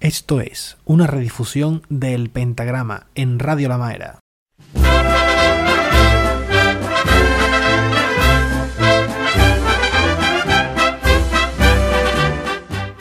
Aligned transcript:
Esto 0.00 0.42
es 0.42 0.76
una 0.84 1.06
redifusión 1.06 1.82
del 1.88 2.28
Pentagrama 2.28 3.06
en 3.14 3.38
Radio 3.38 3.70
La 3.70 3.78
Maera. 3.78 4.20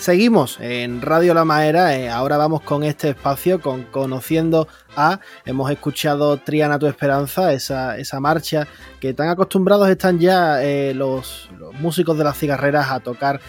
Seguimos 0.05 0.59
en 0.61 1.01
Radio 1.01 1.33
La 1.33 1.45
Maera, 1.45 1.97
eh, 1.97 2.11
ahora 2.11 2.37
vamos 2.37 2.61
con 2.61 2.83
este 2.83 3.09
espacio, 3.09 3.59
con 3.59 3.85
Conociendo 3.85 4.67
a, 4.95 5.19
hemos 5.47 5.71
escuchado 5.71 6.37
Triana 6.37 6.77
tu 6.77 6.85
Esperanza, 6.85 7.53
esa, 7.53 7.97
esa 7.97 8.19
marcha 8.19 8.67
que 8.99 9.15
tan 9.15 9.29
acostumbrados 9.29 9.89
están 9.89 10.19
ya 10.19 10.63
eh, 10.63 10.93
los, 10.93 11.49
músicos 11.79 12.19
de 12.19 12.23
las 12.23 12.37
cigarreras 12.37 12.91
a 12.91 12.99
tocar 12.99 13.41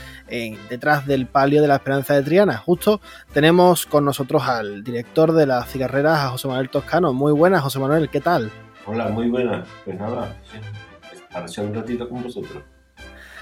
detrás 0.70 1.06
del 1.06 1.26
palio 1.26 1.60
de 1.60 1.68
la 1.68 1.74
Esperanza 1.74 2.14
de 2.14 2.22
Triana. 2.22 2.56
Justo 2.56 3.02
tenemos 3.34 3.84
con 3.84 4.06
nosotros 4.06 4.48
al 4.48 4.82
director 4.82 5.32
de 5.32 5.44
las 5.44 5.70
cigarreras, 5.70 6.20
a 6.20 6.28
José 6.30 6.48
Manuel 6.48 6.70
Toscano. 6.70 7.12
Muy 7.12 7.34
buenas, 7.34 7.60
José 7.64 7.80
Manuel, 7.80 8.08
¿qué 8.08 8.22
tal? 8.22 8.50
Hola, 8.86 9.08
muy 9.08 9.28
buenas. 9.28 9.68
Pues 9.84 9.98
nada, 9.98 10.34
para 11.30 11.44
un 11.58 11.74
ratito 11.74 12.08
con 12.08 12.22
vosotros. 12.22 12.62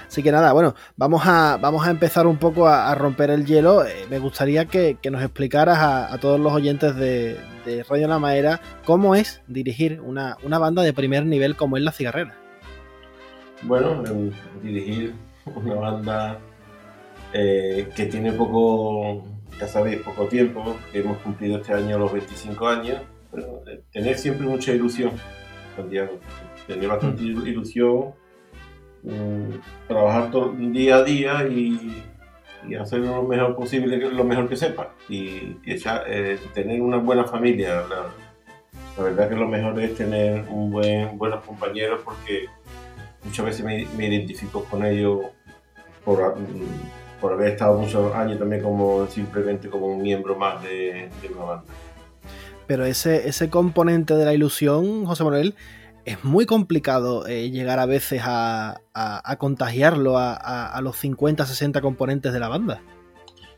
Así 0.07 0.23
que 0.23 0.31
nada, 0.31 0.53
bueno, 0.53 0.75
vamos 0.97 1.23
a, 1.25 1.57
vamos 1.61 1.85
a 1.85 1.91
empezar 1.91 2.27
un 2.27 2.37
poco 2.37 2.67
a, 2.67 2.93
romper 2.95 3.29
el 3.31 3.45
hielo. 3.45 3.85
Eh, 3.85 4.05
me 4.09 4.19
gustaría 4.19 4.65
que, 4.65 4.97
nos 5.11 5.21
explicaras 5.21 5.79
a, 5.79 6.17
todos 6.19 6.39
los 6.39 6.53
oyentes 6.53 6.95
de, 6.95 7.37
Radio 7.89 8.07
La 8.07 8.19
Maera 8.19 8.61
cómo 8.85 9.15
es 9.15 9.41
dirigir 9.47 9.99
una, 10.01 10.37
banda 10.59 10.83
de 10.83 10.93
primer 10.93 11.25
nivel 11.25 11.55
como 11.55 11.77
es 11.77 11.83
La 11.83 11.91
Cigarrera. 11.91 12.35
Bueno, 13.63 14.03
dirigir 14.61 15.15
una 15.45 15.75
banda 15.75 16.39
eh, 17.33 17.89
que 17.95 18.05
tiene 18.05 18.31
poco, 18.33 19.23
ya 19.59 19.67
sabéis, 19.67 19.97
poco 20.01 20.25
tiempo, 20.25 20.77
que 20.91 20.99
hemos 20.99 21.17
cumplido 21.17 21.57
este 21.57 21.73
año 21.73 21.97
los 21.97 22.13
25 22.13 22.67
años, 22.67 23.01
pero 23.31 23.63
eh, 23.67 23.81
tener 23.91 24.17
siempre 24.17 24.45
mucha 24.47 24.71
ilusión, 24.71 25.11
Santiago. 25.75 26.19
Tener 26.67 26.87
bastante 26.87 27.23
mm. 27.23 27.47
ilusión 27.47 28.13
Mm, 29.05 29.59
trabajar 29.87 30.31
todo, 30.31 30.51
día 30.51 30.97
a 30.97 31.03
día 31.03 31.47
y, 31.47 32.03
hacer 32.79 32.99
lo 32.99 33.21
mejor 33.21 33.55
posible, 33.55 33.97
lo 33.97 34.23
mejor 34.23 34.49
que 34.49 34.55
sepa. 34.55 34.89
Y, 35.07 35.57
eh, 35.65 36.39
tener 36.53 36.81
una 36.81 36.97
buena 36.97 37.25
familia. 37.25 37.83
La, 37.87 39.03
verdad 39.03 39.29
que 39.29 39.35
lo 39.35 39.47
mejor 39.47 39.79
es 39.79 39.95
tener 39.95 40.45
un 40.49 40.71
buen, 40.71 41.17
buenos 41.17 41.43
compañeros 41.43 42.01
porque 42.03 42.45
muchas 43.23 43.45
veces 43.45 43.63
me, 43.63 44.05
identifico 44.07 44.63
con 44.63 44.85
ellos 44.85 45.25
por, 46.03 46.37
mm, 46.39 47.21
por, 47.21 47.33
haber 47.33 47.49
estado 47.49 47.77
muchos 47.77 48.15
años 48.15 48.39
también 48.39 48.63
como 48.63 49.05
simplemente 49.07 49.69
como 49.69 49.87
un 49.87 50.01
miembro 50.01 50.35
más 50.35 50.63
de, 50.63 51.09
de 51.21 51.27
una 51.35 51.43
banda. 51.43 51.73
Pero 52.65 52.85
ese, 52.85 53.27
ese 53.27 53.49
componente 53.49 54.15
de 54.15 54.25
la 54.25 54.33
ilusión, 54.33 55.05
José 55.05 55.23
Manuel, 55.23 55.53
es 56.05 56.23
muy 56.23 56.45
complicado 56.45 57.27
eh, 57.27 57.49
llegar 57.49 57.79
a 57.79 57.85
veces 57.85 58.21
a, 58.23 58.81
contagiarlo 59.39 60.17
a, 60.17 60.79
los 60.81 60.97
50, 60.97 61.45
60 61.45 61.81
componentes 61.81 62.31
de 62.31 62.39
la 62.39 62.47
banda. 62.47 62.81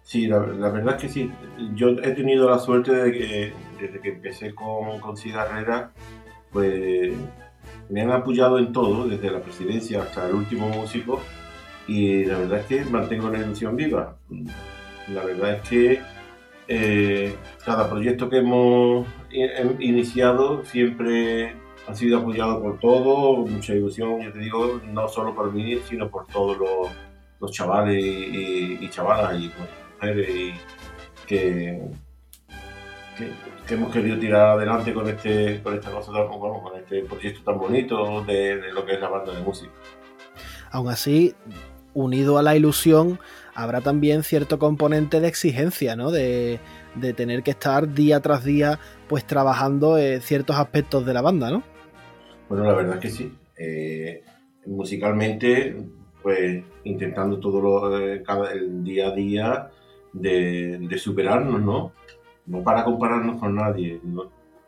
Sí, 0.01 0.27
la, 0.27 0.39
verdad 0.39 0.95
es 0.95 1.01
que 1.01 1.09
sí. 1.09 1.31
Yo 1.75 1.89
he 1.89 2.11
tenido 2.13 2.49
la 2.49 2.59
suerte 2.59 2.94
de 2.94 3.11
que 3.11 3.53
desde 3.79 3.99
que 3.99 4.09
empecé 4.09 4.55
con, 4.55 4.99
con 5.01 5.17
Cigarrera, 5.17 5.91
pues 6.51 7.13
me 7.89 8.01
han 8.01 8.11
apoyado 8.11 8.57
en 8.57 8.71
todo, 8.71 9.07
desde 9.07 9.29
la 9.29 9.41
presidencia 9.41 10.03
hasta 10.03 10.27
el 10.27 10.35
último 10.35 10.69
músico, 10.69 11.21
y 11.88 12.23
la 12.23 12.38
verdad 12.38 12.59
es 12.59 12.66
que 12.66 12.85
mantengo 12.85 13.29
la 13.29 13.39
ilusión 13.39 13.75
viva. 13.75 14.17
La 15.13 15.25
verdad 15.25 15.55
es 15.55 15.69
que 15.69 16.01
eh, 16.69 17.35
cada 17.66 17.89
proyecto 17.89 18.29
que 18.29 18.38
hemos 18.38 19.05
iniciado 19.79 20.63
siempre 20.63 21.55
ha 21.87 21.95
sido 21.95 22.19
apoyado 22.19 22.61
por 22.61 22.79
todo, 22.79 23.37
mucha 23.47 23.73
ilusión, 23.73 24.21
yo 24.21 24.31
te 24.33 24.39
digo, 24.39 24.81
no 24.91 25.07
solo 25.07 25.33
por 25.33 25.53
mí, 25.53 25.79
sino 25.87 26.09
por 26.09 26.27
todos 26.27 26.57
los, 26.57 27.51
chavales 27.51 28.03
y, 28.03 28.89
chavalas 28.89 29.39
y 29.39 29.51
mujeres 29.95 30.59
que, 31.25 31.79
que, 33.17 33.73
hemos 33.73 33.91
querido 33.93 34.17
tirar 34.19 34.49
adelante 34.57 34.93
con 34.93 35.07
este, 35.07 35.61
con 35.61 35.75
esta 35.75 35.91
cosa, 35.91 36.11
con 36.11 36.77
este 36.77 37.03
proyecto 37.03 37.43
tan 37.43 37.57
bonito 37.57 38.23
de, 38.23 38.71
lo 38.73 38.85
que 38.85 38.95
es 38.95 38.99
la 38.99 39.09
banda 39.09 39.33
de 39.33 39.41
música. 39.41 39.71
Aún 40.71 40.89
así, 40.89 41.35
unido 41.93 42.37
a 42.37 42.43
la 42.43 42.55
ilusión, 42.55 43.19
habrá 43.55 43.79
también 43.81 44.23
cierto 44.23 44.59
componente 44.59 45.21
de 45.21 45.27
exigencia, 45.29 45.95
¿no? 45.95 46.11
De, 46.11 46.59
tener 47.15 47.43
que 47.43 47.51
estar 47.51 47.93
día 47.93 48.19
tras 48.21 48.43
día, 48.43 48.79
pues 49.07 49.25
trabajando 49.25 49.99
en 49.99 50.19
ciertos 50.21 50.55
aspectos 50.55 51.05
de 51.05 51.13
la 51.13 51.21
banda, 51.21 51.51
¿no? 51.51 51.63
Bueno, 52.49 52.63
la 52.63 52.73
verdad 52.73 52.95
es 52.95 53.01
que 53.01 53.09
sí. 53.09 53.33
Eh, 53.57 54.23
musicalmente, 54.65 55.75
pues 56.21 56.63
intentando 56.83 57.39
todo 57.39 57.61
lo, 57.61 57.99
eh, 57.99 58.23
cada, 58.23 58.51
el 58.51 58.83
día 58.83 59.07
a 59.07 59.11
día 59.11 59.69
de, 60.13 60.97
superarnos, 60.97 61.61
¿no? 61.61 61.91
No 62.45 62.63
para 62.63 62.83
compararnos 62.85 63.39
con 63.39 63.55
nadie. 63.55 63.99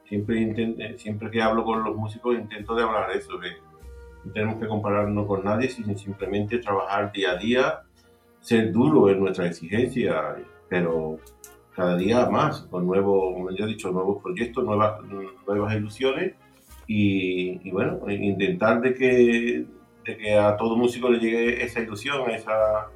Siempre, 0.05 0.97
siempre 0.97 1.31
que 1.31 1.41
hablo 1.41 1.63
con 1.63 1.83
los 1.83 1.95
músicos 1.95 2.35
intento 2.35 2.75
de 2.75 2.83
hablar 2.83 3.11
eso, 3.11 3.39
que 3.39 3.49
no 4.25 4.33
tenemos 4.33 4.59
que 4.59 4.67
compararnos 4.67 5.27
con 5.27 5.43
nadie, 5.45 5.69
sino 5.69 5.97
simplemente 5.97 6.57
trabajar 6.57 7.11
día 7.13 7.31
a 7.31 7.37
día, 7.37 7.79
ser 8.41 8.71
duro 8.71 9.09
en 9.09 9.19
nuestra 9.19 9.47
exigencia, 9.47 10.35
pero 10.67 11.19
cada 11.75 11.95
día 11.95 12.29
más, 12.29 12.61
con 12.63 12.85
nuevos, 12.85 13.33
como 13.33 13.51
ya 13.51 13.63
he 13.63 13.67
dicho, 13.67 13.91
nuevos 13.91 14.21
proyectos, 14.21 14.65
nuevas, 14.65 14.99
nuevas 15.47 15.75
ilusiones 15.75 16.33
y, 16.91 17.69
bueno, 17.69 17.99
intentar 18.09 18.81
de 18.81 18.95
que, 18.95 19.65
que, 20.03 20.33
a 20.35 20.57
todo 20.57 20.75
músico 20.75 21.07
le 21.07 21.19
llegue 21.19 21.63
esa 21.63 21.81
ilusión, 21.81 22.27
esa, 22.31 22.87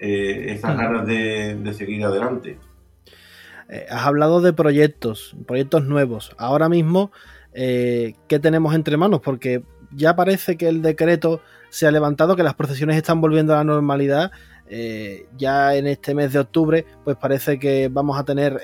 eh, 0.00 0.46
esas 0.48 0.76
ganas 0.76 1.06
de, 1.06 1.72
seguir 1.72 2.04
adelante. 2.04 2.58
Eh, 3.68 3.86
has 3.88 4.04
hablado 4.04 4.40
de 4.40 4.52
proyectos, 4.52 5.36
proyectos 5.46 5.84
nuevos. 5.84 6.34
Ahora 6.38 6.68
mismo, 6.68 7.12
eh, 7.54 8.14
¿qué 8.26 8.40
tenemos 8.40 8.74
entre 8.74 8.96
manos? 8.96 9.20
Porque 9.20 9.62
ya 9.92 10.16
parece 10.16 10.56
que 10.56 10.66
el 10.66 10.82
decreto 10.82 11.40
se 11.68 11.86
ha 11.86 11.92
levantado, 11.92 12.34
que 12.34 12.42
las 12.42 12.54
procesiones 12.54 12.96
están 12.96 13.20
volviendo 13.20 13.52
a 13.52 13.58
la 13.58 13.64
normalidad. 13.64 14.32
ya 15.36 15.76
en 15.76 15.86
este 15.86 16.14
mes 16.14 16.32
de 16.32 16.40
octubre, 16.40 16.84
pues 17.04 17.16
parece 17.16 17.60
que 17.60 17.88
vamos 17.88 18.18
a 18.18 18.24
tener 18.24 18.60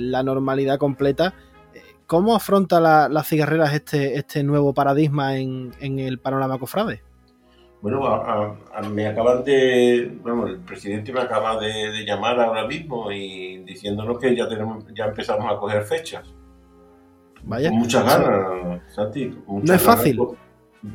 la 0.00 0.22
normalidad 0.22 0.78
completa 0.78 1.34
¿Cómo 2.06 2.36
afronta 2.36 2.80
las 2.80 3.10
la 3.10 3.22
cigarreras 3.24 3.74
este, 3.74 4.16
este 4.16 4.44
nuevo 4.44 4.72
paradigma 4.72 5.36
en, 5.36 5.72
el 5.80 6.18
panorama 6.18 6.58
cofrade? 6.58 7.02
Bueno, 7.82 8.56
me 8.92 9.06
acaban 9.06 9.44
de, 9.44 10.16
bueno, 10.22 10.46
el 10.46 10.58
presidente 10.60 11.12
me 11.12 11.20
acaba 11.20 11.60
de, 11.60 12.04
llamar 12.04 12.40
ahora 12.40 12.66
mismo 12.66 13.10
y 13.10 13.58
diciéndonos 13.64 14.18
que 14.18 14.34
ya 14.34 14.48
tenemos, 14.48 14.84
ya 14.94 15.06
empezamos 15.06 15.52
a 15.52 15.56
coger 15.56 15.82
fechas. 15.82 16.32
Vaya. 17.42 17.70
Con 17.70 17.78
muchas 17.78 18.04
ganas, 18.04 18.82
Santi. 18.94 19.36
no 19.46 19.74
es 19.74 19.82
fácil. 19.82 20.20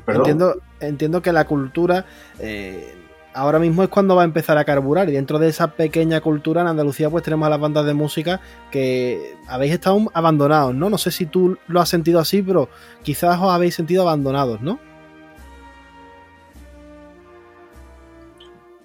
Entiendo, 0.08 0.56
entiendo 0.80 1.22
que 1.22 1.34
la 1.34 1.46
cultura 1.46 2.06
eh, 2.40 3.01
ahora 3.34 3.60
mismo 3.60 3.84
es 3.84 3.90
cuando 3.90 4.16
va 4.16 4.24
a 4.24 4.26
empezar 4.26 4.58
a 4.58 4.66
carburar 4.66 5.10
y 5.10 5.14
dentro 5.14 5.40
de 5.40 5.48
esa 5.48 5.72
pequeña 5.72 6.22
cultura 6.22 6.62
en 6.62 6.68
Andalucía 6.68 7.10
pues 7.10 7.24
tenemos 7.24 7.48
a 7.48 7.50
las 7.50 7.60
bandas 7.60 7.86
de 7.86 7.94
música 7.94 8.42
que 8.72 9.36
habéis 9.48 9.74
estado 9.74 10.00
abandonados, 10.14 10.76
¿no? 10.76 10.90
No 10.90 10.98
sé 10.98 11.12
si 11.12 11.26
tú 11.26 11.58
lo 11.68 11.80
has 11.80 11.90
sentido 11.90 12.20
así, 12.20 12.42
pero 12.42 12.70
quizás 13.04 13.40
os 13.40 13.52
habéis 13.52 13.76
sentido 13.76 14.04
abandonados, 14.04 14.62
¿no? 14.62 14.80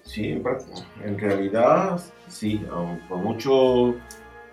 Sí, 0.03 0.41
en 1.03 1.19
realidad 1.19 2.01
sí, 2.27 2.65
por 3.07 3.17
mucho 3.19 3.95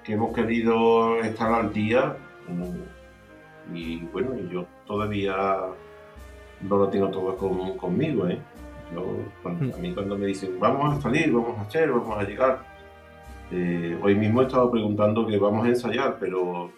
que 0.03 0.15
hemos 0.15 0.35
querido 0.35 1.21
estar 1.21 1.53
al 1.53 1.73
día 1.73 2.17
mm, 2.49 3.75
y 3.75 3.99
bueno, 4.13 4.37
yo 4.51 4.67
todavía 4.87 5.35
no 6.61 6.77
lo 6.77 6.89
tengo 6.89 7.09
todo 7.09 7.37
conmigo, 7.77 8.29
¿eh? 8.29 8.39
Mm. 8.93 9.73
a 9.75 9.77
mí 9.79 9.95
cuando 9.95 10.17
me 10.17 10.27
dicen, 10.27 10.59
vamos 10.61 10.99
a 10.99 11.01
salir, 11.01 11.33
vamos 11.33 11.59
a 11.59 11.63
hacer, 11.63 11.91
vamos 11.91 12.19
a 12.19 12.25
llegar, 12.25 12.75
Eh, 13.51 13.97
hoy 14.03 14.15
mismo 14.15 14.41
he 14.41 14.47
estado 14.47 14.71
preguntando 14.71 15.27
que 15.27 15.37
vamos 15.39 15.67
a 15.67 15.69
ensayar, 15.69 16.17
pero 16.19 16.73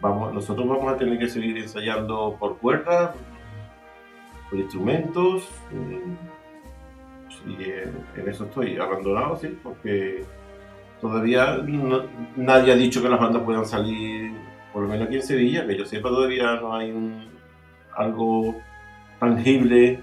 vamos, 0.00 0.32
nosotros 0.34 0.68
vamos 0.68 0.92
a 0.92 0.96
tener 0.96 1.18
que 1.18 1.28
seguir 1.28 1.56
ensayando 1.56 2.36
por 2.38 2.58
cuerdas, 2.58 3.16
por 4.48 4.58
instrumentos. 4.58 5.48
y 7.46 7.64
en, 7.64 8.28
eso 8.28 8.44
estoy 8.44 8.76
abandonado, 8.76 9.36
sí, 9.36 9.58
porque 9.62 10.24
todavía 11.00 11.58
nadie 12.36 12.72
ha 12.72 12.76
dicho 12.76 13.02
que 13.02 13.08
las 13.08 13.18
bandas 13.18 13.42
puedan 13.42 13.64
salir, 13.64 14.32
por 14.72 14.82
lo 14.82 14.88
menos 14.88 15.06
aquí 15.06 15.16
en 15.16 15.22
Sevilla, 15.22 15.66
que 15.66 15.78
yo 15.78 15.86
sepa 15.86 16.10
todavía 16.10 16.56
no 16.60 16.74
hay 16.74 16.92
algo 17.96 18.54
tangible 19.18 20.00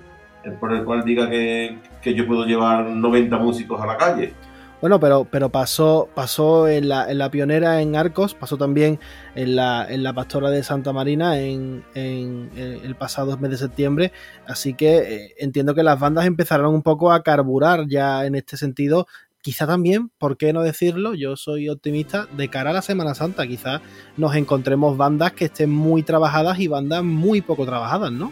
por 0.59 0.73
el 0.73 0.83
cual 0.83 1.03
diga 1.03 1.29
que, 1.29 1.77
que 2.01 2.13
yo 2.13 2.25
puedo 2.25 2.45
llevar 2.45 2.85
90 2.85 3.38
músicos 3.38 3.81
a 3.81 3.85
la 3.85 3.97
calle. 3.97 4.33
Bueno, 4.79 4.99
pero, 4.99 5.25
pero 5.25 5.49
pasó, 5.49 6.07
pasó 6.13 6.67
en 6.67 6.88
la, 6.88 7.09
en 7.09 7.17
la 7.17 7.31
pionera 7.31 7.81
en 7.81 7.95
Arcos, 7.95 8.35
pasó 8.35 8.57
también 8.57 8.99
en 9.33 9.55
la, 9.55 9.88
en 9.89 10.03
la 10.03 10.13
Pastora 10.13 10.51
de 10.51 10.61
Santa 10.61 10.94
Marina 10.94 11.39
en, 11.39 11.83
en, 11.95 12.51
el 12.55 12.95
pasado 12.95 13.35
mes 13.38 13.49
de 13.49 13.57
septiembre. 13.57 14.11
Así 14.45 14.75
que 14.75 14.97
eh, 14.97 15.35
entiendo 15.39 15.73
que 15.73 15.81
las 15.81 15.99
bandas 15.99 16.27
empezaron 16.27 16.75
un 16.75 16.83
poco 16.83 17.11
a 17.11 17.23
carburar 17.23 17.88
ya 17.88 18.27
en 18.27 18.35
este 18.35 18.55
sentido. 18.55 19.07
Quizá 19.41 19.65
también, 19.65 20.11
¿por 20.19 20.38
qué 20.38 20.53
no 20.53 20.61
decirlo? 20.61 21.15
Yo 21.15 21.38
soy 21.38 21.69
optimista 21.69 22.27
de 22.38 22.47
cara 22.50 22.69
a 22.69 22.73
la 22.73 22.81
Semana 22.83 23.15
Santa. 23.15 23.47
Quizá 23.47 23.81
nos 24.15 24.35
encontremos 24.35 24.95
bandas 24.95 25.31
que 25.31 25.45
estén 25.45 25.71
muy 25.71 26.03
trabajadas 26.03 26.59
y 26.59 26.67
bandas 26.67 27.03
muy 27.03 27.41
poco 27.41 27.65
trabajadas, 27.65 28.11
¿no? 28.11 28.31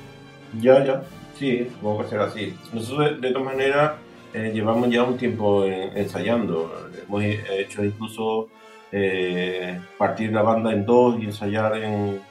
Ya, 0.60 0.84
ya. 0.86 1.02
Sí, 1.36 1.68
supongo 1.70 2.04
que 2.04 2.10
será 2.10 2.26
así. 2.26 2.56
Nosotros, 2.74 3.22
de, 3.22 3.32
todas 3.32 3.46
maneras, 3.46 3.94
eh, 4.34 4.52
llevamos 4.54 4.90
ya 4.90 5.04
un 5.04 5.18
tiempo 5.18 5.66
ensayando. 5.66 6.90
Hemos 7.08 7.24
hecho 7.24 7.84
incluso 7.84 8.50
eh, 8.92 9.82
partir 9.98 10.32
la 10.32 10.42
banda 10.42 10.72
en 10.72 10.86
dos 10.86 11.20
y 11.20 11.26
ensayar 11.26 11.78
en, 11.78 12.22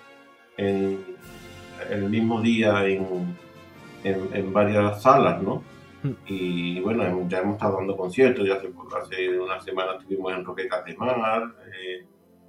el 0.56 2.08
mismo 2.08 2.40
día 2.40 2.86
en, 2.86 3.36
en, 4.02 4.52
varias 4.52 5.02
salas, 5.02 5.42
¿no? 5.42 5.62
Hmm. 6.02 6.12
Y 6.26 6.80
bueno, 6.80 7.28
ya 7.28 7.40
hemos 7.40 7.54
estado 7.54 7.76
dando 7.76 7.96
conciertos, 7.96 8.46
ya 8.46 8.54
hace, 8.54 8.70
hace 8.98 9.38
una 9.38 9.60
semana 9.60 9.96
estuvimos 9.98 10.32
en 10.32 10.44
Roquecas 10.44 10.84
de 10.86 10.96
Mar, 10.96 11.54
eh, 11.66 12.06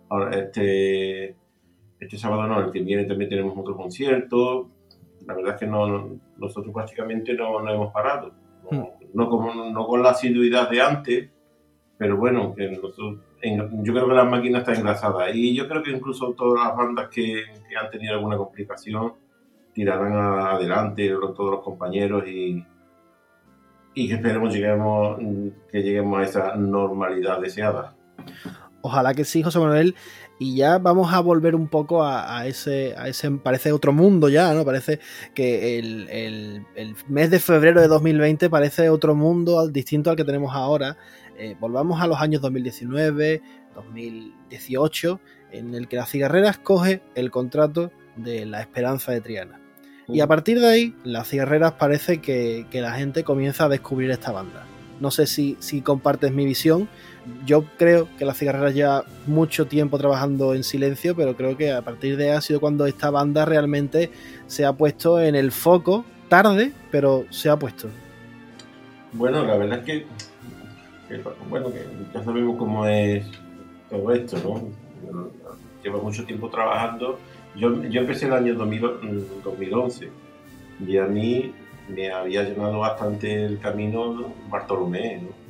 ahora 0.08 0.40
este, 0.40 1.36
este 2.00 2.18
sábado 2.18 2.48
no, 2.48 2.60
el 2.62 2.72
que 2.72 2.80
viene 2.80 3.04
también 3.04 3.30
tenemos 3.30 3.58
otro 3.58 3.76
concierto, 3.76 4.70
la 5.26 5.34
verdad 5.34 5.54
es 5.54 5.60
que 5.60 5.68
no, 5.68 6.18
nosotros 6.38 6.74
prácticamente 6.74 7.34
no, 7.34 7.62
no 7.62 7.74
hemos 7.74 7.94
parado. 7.94 8.32
No, 8.72 9.26
hmm. 9.26 9.30
como, 9.30 9.54
no, 9.72 9.86
con 9.86 10.02
la 10.02 10.12
asiduidad 10.12 10.70
de 10.70 10.82
antes, 10.82 11.30
pero 11.98 12.18
bueno, 12.18 12.54
que 12.56 12.70
nosotros, 12.70 13.20
yo 13.42 13.94
creo 13.94 14.08
que 14.08 14.14
la 14.14 14.26
máquina 14.26 14.60
está 14.60 14.74
engrasada 14.74 15.30
y 15.32 15.56
yo 15.56 15.68
creo 15.68 15.84
que 15.84 15.92
incluso 15.92 16.34
todas 16.34 16.68
las 16.68 16.76
bandas 16.76 17.10
que, 17.10 17.44
han 17.80 17.90
tenido 17.90 18.14
alguna 18.14 18.38
complicación 18.38 19.14
tirarán 19.74 20.14
adelante 20.14 21.10
todos 21.10 21.52
los 21.52 21.62
compañeros 21.62 22.26
y, 22.28 22.66
y 23.94 24.08
que 24.08 24.14
esperemos 24.14 24.54
lleguemos, 24.54 25.20
que 25.70 25.84
lleguemos 25.84 26.20
a 26.20 26.24
esa 26.24 26.56
normalidad 26.56 27.42
deseada. 27.42 27.96
Ojalá 28.86 29.16
que 29.16 29.26
sí, 29.26 29.42
José 29.42 29.58
Manuel. 29.58 29.96
Y 30.38 30.58
ya 30.58 30.78
vamos 30.78 31.12
a 31.12 31.20
volver 31.20 31.56
un 31.56 31.68
poco 31.68 32.04
a, 32.04 32.46
ese, 32.46 32.94
a 32.96 33.08
ese, 33.08 33.32
parece 33.32 33.72
otro 33.72 33.94
mundo 33.94 34.30
ya, 34.30 34.54
¿no? 34.54 34.64
Parece 34.64 35.00
que 35.34 35.80
el, 35.80 36.68
mes 37.08 37.32
de 37.32 37.40
febrero 37.40 37.82
de 37.82 37.88
2020 37.88 38.48
parece 38.48 38.90
otro 38.90 39.16
mundo 39.16 39.68
distinto 39.70 40.12
al 40.12 40.16
que 40.16 40.24
tenemos 40.24 40.54
ahora. 40.54 40.98
Eh, 41.36 41.56
volvamos 41.60 42.00
a 42.00 42.06
los 42.06 42.22
años 42.22 42.44
2019, 42.44 43.42
2018, 43.74 45.20
en 45.52 45.74
el 45.74 45.88
que 45.88 45.96
la 45.96 46.06
cigarrera 46.06 46.52
escoge 46.52 47.02
el 47.16 47.32
contrato 47.32 47.92
de 48.16 48.46
la 48.46 48.62
Esperanza 48.62 49.14
de 49.14 49.22
Triana. 49.22 49.60
Y 50.08 50.20
a 50.20 50.28
partir 50.28 50.60
de 50.60 50.68
ahí, 50.68 50.96
las 51.04 51.30
cigarreras 51.30 51.74
parece 51.74 52.22
que, 52.22 52.68
que 52.70 52.82
la 52.82 52.94
gente 52.94 53.24
comienza 53.24 53.66
a 53.66 53.70
descubrir 53.70 54.12
esta 54.12 54.32
banda. 54.32 54.68
No 55.00 55.10
sé 55.10 55.26
si, 55.26 55.58
si 55.60 55.82
compartes 55.82 56.32
mi 56.32 56.46
visión, 56.46 56.88
yo 57.46 57.66
creo 57.78 58.08
que 58.18 58.26
las 58.26 58.38
cigarreras 58.38 58.76
ya 58.76 59.04
mucho 59.26 59.68
tiempo 59.68 59.98
trabajando 59.98 60.54
en 60.54 60.64
silencio, 60.64 61.16
pero 61.16 61.36
creo 61.36 61.58
que 61.58 61.72
a 61.72 61.82
partir 61.82 62.18
de 62.18 62.30
ahí 62.30 62.38
ha 62.38 62.42
sido 62.42 62.60
cuando 62.60 62.86
esta 62.86 63.10
banda 63.10 63.46
realmente 63.46 64.12
se 64.48 64.66
ha 64.66 64.74
puesto 64.74 65.20
en 65.20 65.36
el 65.36 65.52
foco, 65.52 66.06
tarde, 66.30 66.72
pero 66.92 67.26
se 67.30 67.50
ha 67.50 67.58
puesto. 67.58 67.88
Bueno, 69.14 69.46
la 69.46 69.58
verdad 69.58 69.80
es 69.80 69.86
que, 69.86 70.06
bueno, 71.50 71.72
que 71.72 71.86
ya 72.14 72.24
sabemos 72.24 72.58
cómo 72.58 72.86
es 72.86 73.26
todo 73.90 74.12
esto, 74.12 74.38
¿no? 74.44 75.32
Llevo 75.84 76.02
mucho 76.02 76.26
tiempo 76.26 76.50
trabajando. 76.50 77.20
Yo, 77.56 77.84
yo 77.84 78.02
empecé 78.02 78.26
el 78.26 78.34
año 78.34 78.56
2011 78.56 80.10
y 80.86 80.98
a 80.98 81.06
mí 81.06 81.54
me 81.88 82.12
había 82.12 82.44
llenado 82.44 82.80
bastante 82.80 83.46
el 83.46 83.60
camino 83.60 84.34
Bartolomé, 84.50 85.22
¿no? 85.22 85.45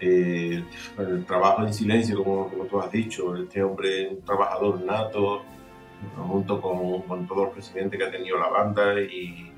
Eh, 0.00 0.62
el 0.98 1.24
trabajo 1.24 1.64
en 1.64 1.72
silencio, 1.72 2.22
como, 2.22 2.48
como, 2.48 2.64
tú 2.64 2.80
has 2.80 2.90
dicho, 2.90 3.34
este 3.36 3.62
hombre, 3.62 4.08
un 4.08 4.22
trabajador 4.22 4.82
nato, 4.82 5.42
junto 6.16 6.60
con, 6.60 7.02
con 7.02 7.26
todos 7.26 7.44
los 7.44 7.54
presidentes 7.54 7.98
que 7.98 8.04
ha 8.04 8.10
tenido 8.10 8.38
la 8.38 8.48
banda 8.48 9.00
y 9.00 9.50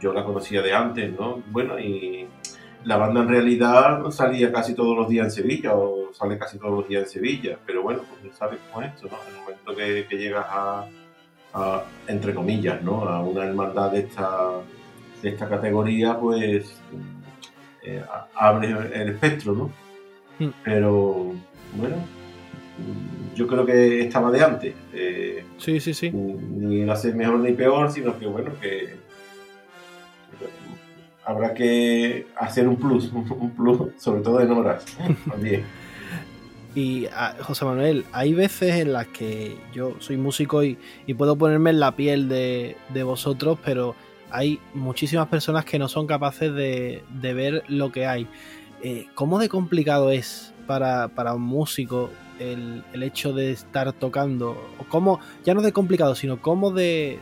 yo 0.00 0.12
la 0.12 0.24
conocía 0.24 0.60
de 0.62 0.74
antes, 0.74 1.18
¿no? 1.18 1.42
Bueno, 1.50 1.78
y 1.78 2.26
la 2.84 2.96
banda 2.96 3.22
en 3.22 3.28
realidad 3.28 4.10
salía 4.10 4.52
casi 4.52 4.74
todos 4.74 4.96
los 4.96 5.08
días 5.08 5.26
en 5.26 5.30
Sevilla 5.30 5.74
o 5.74 6.12
sale 6.12 6.38
casi 6.38 6.58
todos 6.58 6.78
los 6.78 6.88
días 6.88 7.04
en 7.04 7.08
Sevilla, 7.08 7.58
pero 7.64 7.82
bueno, 7.82 8.02
pues 8.22 8.36
sabes 8.36 8.60
es 8.60 8.84
esto, 8.86 9.08
¿no? 9.10 9.16
En 9.26 9.34
el 9.34 9.40
momento 9.40 9.74
que, 9.74 10.06
que 10.08 10.16
llegas 10.16 10.46
a, 10.48 10.86
a, 11.54 11.84
entre 12.06 12.34
comillas, 12.34 12.82
¿no? 12.82 13.08
A 13.08 13.20
una 13.22 13.44
hermandad 13.44 13.90
de 13.90 14.00
esta, 14.00 14.50
de 15.22 15.28
esta 15.28 15.48
categoría, 15.48 16.18
pues 16.18 16.80
eh, 17.86 18.02
abre 18.34 18.70
el 18.70 19.10
espectro, 19.10 19.52
¿no? 19.52 19.70
Hmm. 20.38 20.52
Pero 20.64 21.32
bueno, 21.76 21.96
yo 23.34 23.46
creo 23.46 23.64
que 23.64 24.00
estaba 24.02 24.30
de 24.30 24.42
antes. 24.42 24.74
Eh, 24.92 25.44
sí, 25.58 25.80
sí, 25.80 25.94
sí. 25.94 26.10
Ni 26.10 26.88
a 26.88 26.96
ser 26.96 27.14
mejor 27.14 27.38
ni 27.38 27.52
peor, 27.52 27.90
sino 27.90 28.18
que 28.18 28.26
bueno, 28.26 28.50
que 28.60 28.96
habrá 31.24 31.54
que 31.54 32.26
hacer 32.36 32.66
un 32.66 32.76
plus, 32.76 33.10
un 33.12 33.50
plus, 33.50 33.92
sobre 33.98 34.22
todo 34.22 34.40
en 34.40 34.50
horas 34.50 34.84
también. 35.30 35.64
Y 36.74 37.06
ah, 37.06 37.34
José 37.40 37.64
Manuel, 37.64 38.04
hay 38.12 38.34
veces 38.34 38.74
en 38.74 38.92
las 38.92 39.06
que 39.06 39.56
yo 39.72 39.94
soy 39.98 40.18
músico 40.18 40.62
y, 40.62 40.76
puedo 41.16 41.36
ponerme 41.36 41.70
en 41.70 41.80
la 41.80 41.96
piel 41.96 42.28
de, 42.28 42.76
de, 42.92 43.02
vosotros, 43.02 43.58
pero 43.64 43.94
hay 44.36 44.60
muchísimas 44.74 45.28
personas 45.28 45.64
que 45.64 45.78
no 45.78 45.88
son 45.88 46.06
capaces 46.06 46.52
de, 46.54 47.02
ver 47.22 47.64
lo 47.68 47.90
que 47.90 48.06
hay. 48.06 48.28
Eh, 48.82 49.06
¿Cómo 49.14 49.38
de 49.38 49.48
complicado 49.48 50.10
es 50.10 50.52
para, 50.66 51.08
un 51.34 51.40
músico 51.40 52.10
el, 52.38 52.84
hecho 53.02 53.32
de 53.32 53.52
estar 53.52 53.94
tocando? 53.94 54.54
Cómo, 54.90 55.20
ya 55.42 55.54
no 55.54 55.62
de 55.62 55.72
complicado, 55.72 56.14
sino 56.14 56.42
cómo 56.42 56.70
de, 56.70 57.18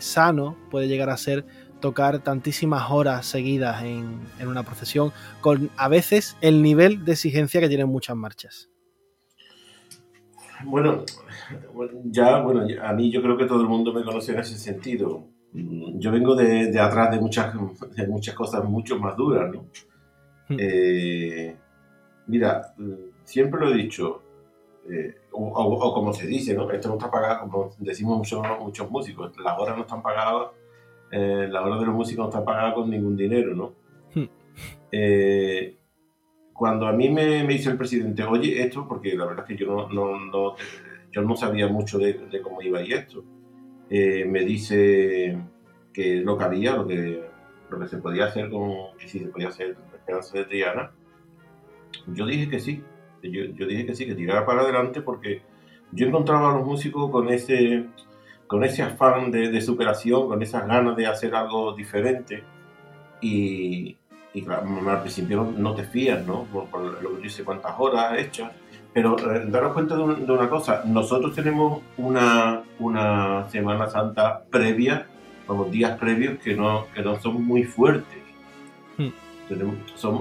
sano 0.00 0.56
puede 0.70 0.88
llegar 0.88 1.10
a 1.10 1.18
ser 1.18 1.44
tocar 1.80 2.20
tantísimas 2.20 2.90
horas 2.90 3.26
seguidas 3.26 3.84
en, 3.84 4.18
en, 4.40 4.48
una 4.48 4.62
procesión, 4.62 5.12
con 5.42 5.70
a 5.76 5.88
veces 5.88 6.38
el 6.40 6.62
nivel 6.62 7.04
de 7.04 7.12
exigencia 7.12 7.60
que 7.60 7.68
tienen 7.68 7.88
muchas 7.88 8.16
marchas. 8.16 8.70
Bueno, 10.64 11.04
ya, 12.06 12.40
bueno, 12.40 12.66
a 12.82 12.92
mí 12.94 13.12
yo 13.12 13.20
creo 13.22 13.36
que 13.36 13.44
todo 13.44 13.60
el 13.60 13.68
mundo 13.68 13.92
me 13.92 14.02
conoce 14.02 14.32
en 14.32 14.38
ese 14.40 14.56
sentido. 14.56 15.28
Mm, 15.52 15.98
yo 15.98 16.10
vengo 16.10 16.34
de, 16.34 16.78
atrás 16.78 17.10
de 17.10 17.20
muchas, 17.20 17.54
de 17.94 18.06
muchas 18.06 18.34
cosas 18.34 18.64
mucho 18.64 18.98
más 18.98 19.16
duras, 19.16 19.50
¿no? 19.52 19.66
Hmm. 20.48 20.56
Eh, 20.58 21.56
mira, 22.26 22.74
siempre 23.24 23.60
lo 23.60 23.70
he 23.70 23.76
dicho, 23.76 24.22
eh, 24.88 25.16
o, 25.32 25.92
como 25.94 26.12
se 26.12 26.26
dice, 26.26 26.54
¿no? 26.54 26.70
Esto 26.70 26.88
no 26.88 26.94
está 26.94 27.10
pagado, 27.10 27.40
como 27.40 27.70
decimos 27.78 28.18
muchos, 28.18 28.42
muchos 28.60 28.90
músicos, 28.90 29.32
las 29.38 29.58
horas 29.58 29.76
no 29.76 29.82
están 29.82 30.02
pagadas, 30.02 30.48
eh, 31.10 31.48
las 31.50 31.64
horas 31.64 31.80
de 31.80 31.86
los 31.86 31.94
músicos 31.94 32.24
no 32.24 32.28
están 32.28 32.44
pagadas 32.44 32.74
con 32.74 32.90
ningún 32.90 33.16
dinero, 33.16 33.54
¿no? 33.54 33.74
Hmm. 34.14 34.28
cuando 36.52 36.86
a 36.86 36.92
mí 36.92 37.08
me, 37.08 37.44
me, 37.44 37.52
dice 37.54 37.70
el 37.70 37.76
presidente, 37.76 38.24
oye, 38.24 38.62
esto, 38.62 38.86
porque 38.88 39.14
la 39.14 39.26
verdad 39.26 39.44
es 39.48 39.56
que 39.56 39.64
yo 39.64 39.66
no, 39.66 39.88
no, 39.88 40.18
no 40.18 40.54
yo 41.10 41.22
no 41.22 41.36
sabía 41.36 41.68
mucho 41.68 41.98
de, 41.98 42.14
de 42.14 42.40
cómo 42.42 42.60
iba 42.62 42.82
y 42.82 42.92
esto, 42.92 43.24
eh, 43.90 44.24
me 44.26 44.44
dice 44.44 45.38
que 45.92 46.16
lo 46.16 46.36
que 46.36 46.44
había, 46.44 46.76
lo 46.76 46.86
que, 46.86 47.22
lo 47.70 47.78
que 47.78 47.88
se 47.88 47.98
podía 47.98 48.26
hacer 48.26 48.50
con, 48.50 48.96
que 48.98 49.08
si 49.08 49.18
se 49.20 49.26
podía 49.26 49.48
hacer 49.48 49.76
esperanza 49.94 50.38
de 50.38 50.44
Triana. 50.44 50.90
Yo 52.06 52.26
dije 52.26 52.48
que 52.48 52.60
sí, 52.60 52.82
yo, 53.22 53.44
yo, 53.44 53.66
dije 53.66 53.86
que 53.86 53.94
sí, 53.94 54.06
que 54.06 54.14
tirara 54.14 54.46
para 54.46 54.62
adelante 54.62 55.00
porque 55.00 55.42
yo 55.92 56.06
encontraba 56.06 56.50
a 56.50 56.56
los 56.56 56.66
músicos 56.66 57.10
con 57.10 57.28
ese, 57.28 57.86
con 58.46 58.64
ese 58.64 58.82
afán 58.82 59.30
de, 59.30 59.50
de 59.50 59.60
superación, 59.60 60.28
con 60.28 60.42
esas 60.42 60.66
ganas 60.66 60.96
de 60.96 61.06
hacer 61.06 61.34
algo 61.34 61.74
diferente 61.74 62.44
y, 63.20 63.96
y 64.34 64.42
claro, 64.42 64.66
al 64.88 65.00
principio 65.00 65.52
no, 65.56 65.74
te 65.74 65.84
fías, 65.84 66.24
¿no? 66.26 66.44
Por, 66.44 67.02
lo 67.02 67.16
que 67.16 67.22
dice 67.22 67.44
cuántas 67.44 67.74
horas 67.78 68.18
hechas, 68.18 68.52
pero 68.92 69.16
eh, 69.18 69.44
daros 69.48 69.72
cuenta 69.72 69.96
de, 69.96 70.02
una 70.02 70.48
cosa, 70.48 70.82
nosotros 70.84 71.34
tenemos 71.34 71.82
una, 71.96 72.62
una 72.78 73.48
Semana 73.50 73.88
Santa 73.88 74.42
previa, 74.50 75.06
como 75.46 75.66
días 75.66 75.98
previos 75.98 76.38
que 76.38 76.54
no, 76.54 76.86
que 76.94 77.02
no 77.02 77.20
son 77.20 77.44
muy 77.44 77.64
fuertes. 77.64 78.18
Hmm. 78.96 79.08
Tenemos, 79.48 79.76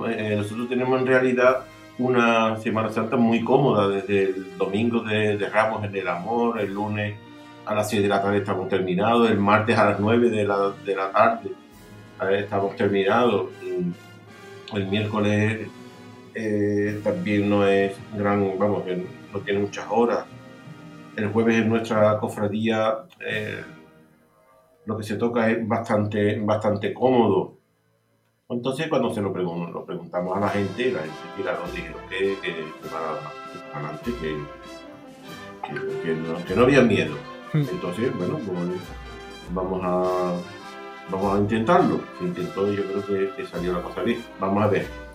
eh, 0.09 0.35
nosotros 0.37 0.69
tenemos 0.69 1.01
en 1.01 1.07
realidad 1.07 1.65
una 1.97 2.57
Semana 2.57 2.89
Santa 2.89 3.17
muy 3.17 3.43
cómoda, 3.43 3.87
desde 3.87 4.23
el 4.23 4.57
domingo 4.57 5.01
de, 5.01 5.37
Ramos 5.49 5.83
en 5.83 5.95
el 5.95 6.07
Amor, 6.07 6.59
el 6.59 6.73
lunes 6.73 7.17
a 7.65 7.73
las 7.73 7.89
6 7.89 8.01
de 8.01 8.07
la 8.07 8.21
tarde 8.21 8.37
estamos 8.37 8.69
terminados, 8.69 9.29
el 9.29 9.39
martes 9.39 9.77
a 9.77 9.85
las 9.89 9.99
9 9.99 10.29
de 10.29 10.45
la, 10.45 10.71
de 10.85 10.95
la 10.95 11.11
tarde 11.11 11.51
estamos 12.39 12.75
terminados, 12.75 13.47
el 14.73 14.87
miércoles 14.87 15.67
eh, 16.39 17.01
también 17.03 17.49
no 17.49 17.65
es 17.65 17.97
gran, 18.15 18.59
vamos, 18.59 18.83
no 19.33 19.39
tiene 19.39 19.59
muchas 19.59 19.87
horas. 19.89 20.25
El 21.15 21.29
jueves 21.29 21.55
en 21.55 21.69
nuestra 21.69 22.19
cofradía 22.19 23.05
eh, 23.25 23.63
lo 24.85 24.95
que 24.97 25.03
se 25.03 25.15
toca 25.15 25.49
es 25.49 25.67
bastante, 25.67 26.39
bastante 26.39 26.93
cómodo. 26.93 27.55
Entonces 28.49 28.87
cuando 28.87 29.11
se 29.11 29.21
lo, 29.21 29.29
lo 29.33 29.83
preguntamos 29.83 30.37
a 30.37 30.39
la 30.39 30.49
gente, 30.49 30.91
la 30.91 30.99
gente 30.99 31.43
nos 31.43 31.73
dijeron 31.73 32.01
que, 32.07 32.37
que, 32.41 32.53
adelante, 33.73 34.11
que, 34.21 34.37
que, 36.45 36.55
no, 36.55 36.63
había 36.63 36.83
miedo. 36.83 37.15
Hmm. 37.51 37.63
Entonces, 37.71 38.15
bueno, 38.15 38.37
pues, 38.45 38.79
vamos 39.53 39.81
a 39.83 40.33
vamos 41.09 41.35
a 41.35 41.39
intentarlo. 41.39 41.99
Se 42.19 42.25
intentó 42.25 42.71
y 42.71 42.75
yo 42.75 42.83
creo 42.83 43.33
que, 43.35 43.45
salió 43.47 43.73
la 43.73 43.81
cosa 43.81 44.03
bien. 44.03 44.23
Vamos 44.39 44.63
a 44.63 44.67
ver. 44.67 45.06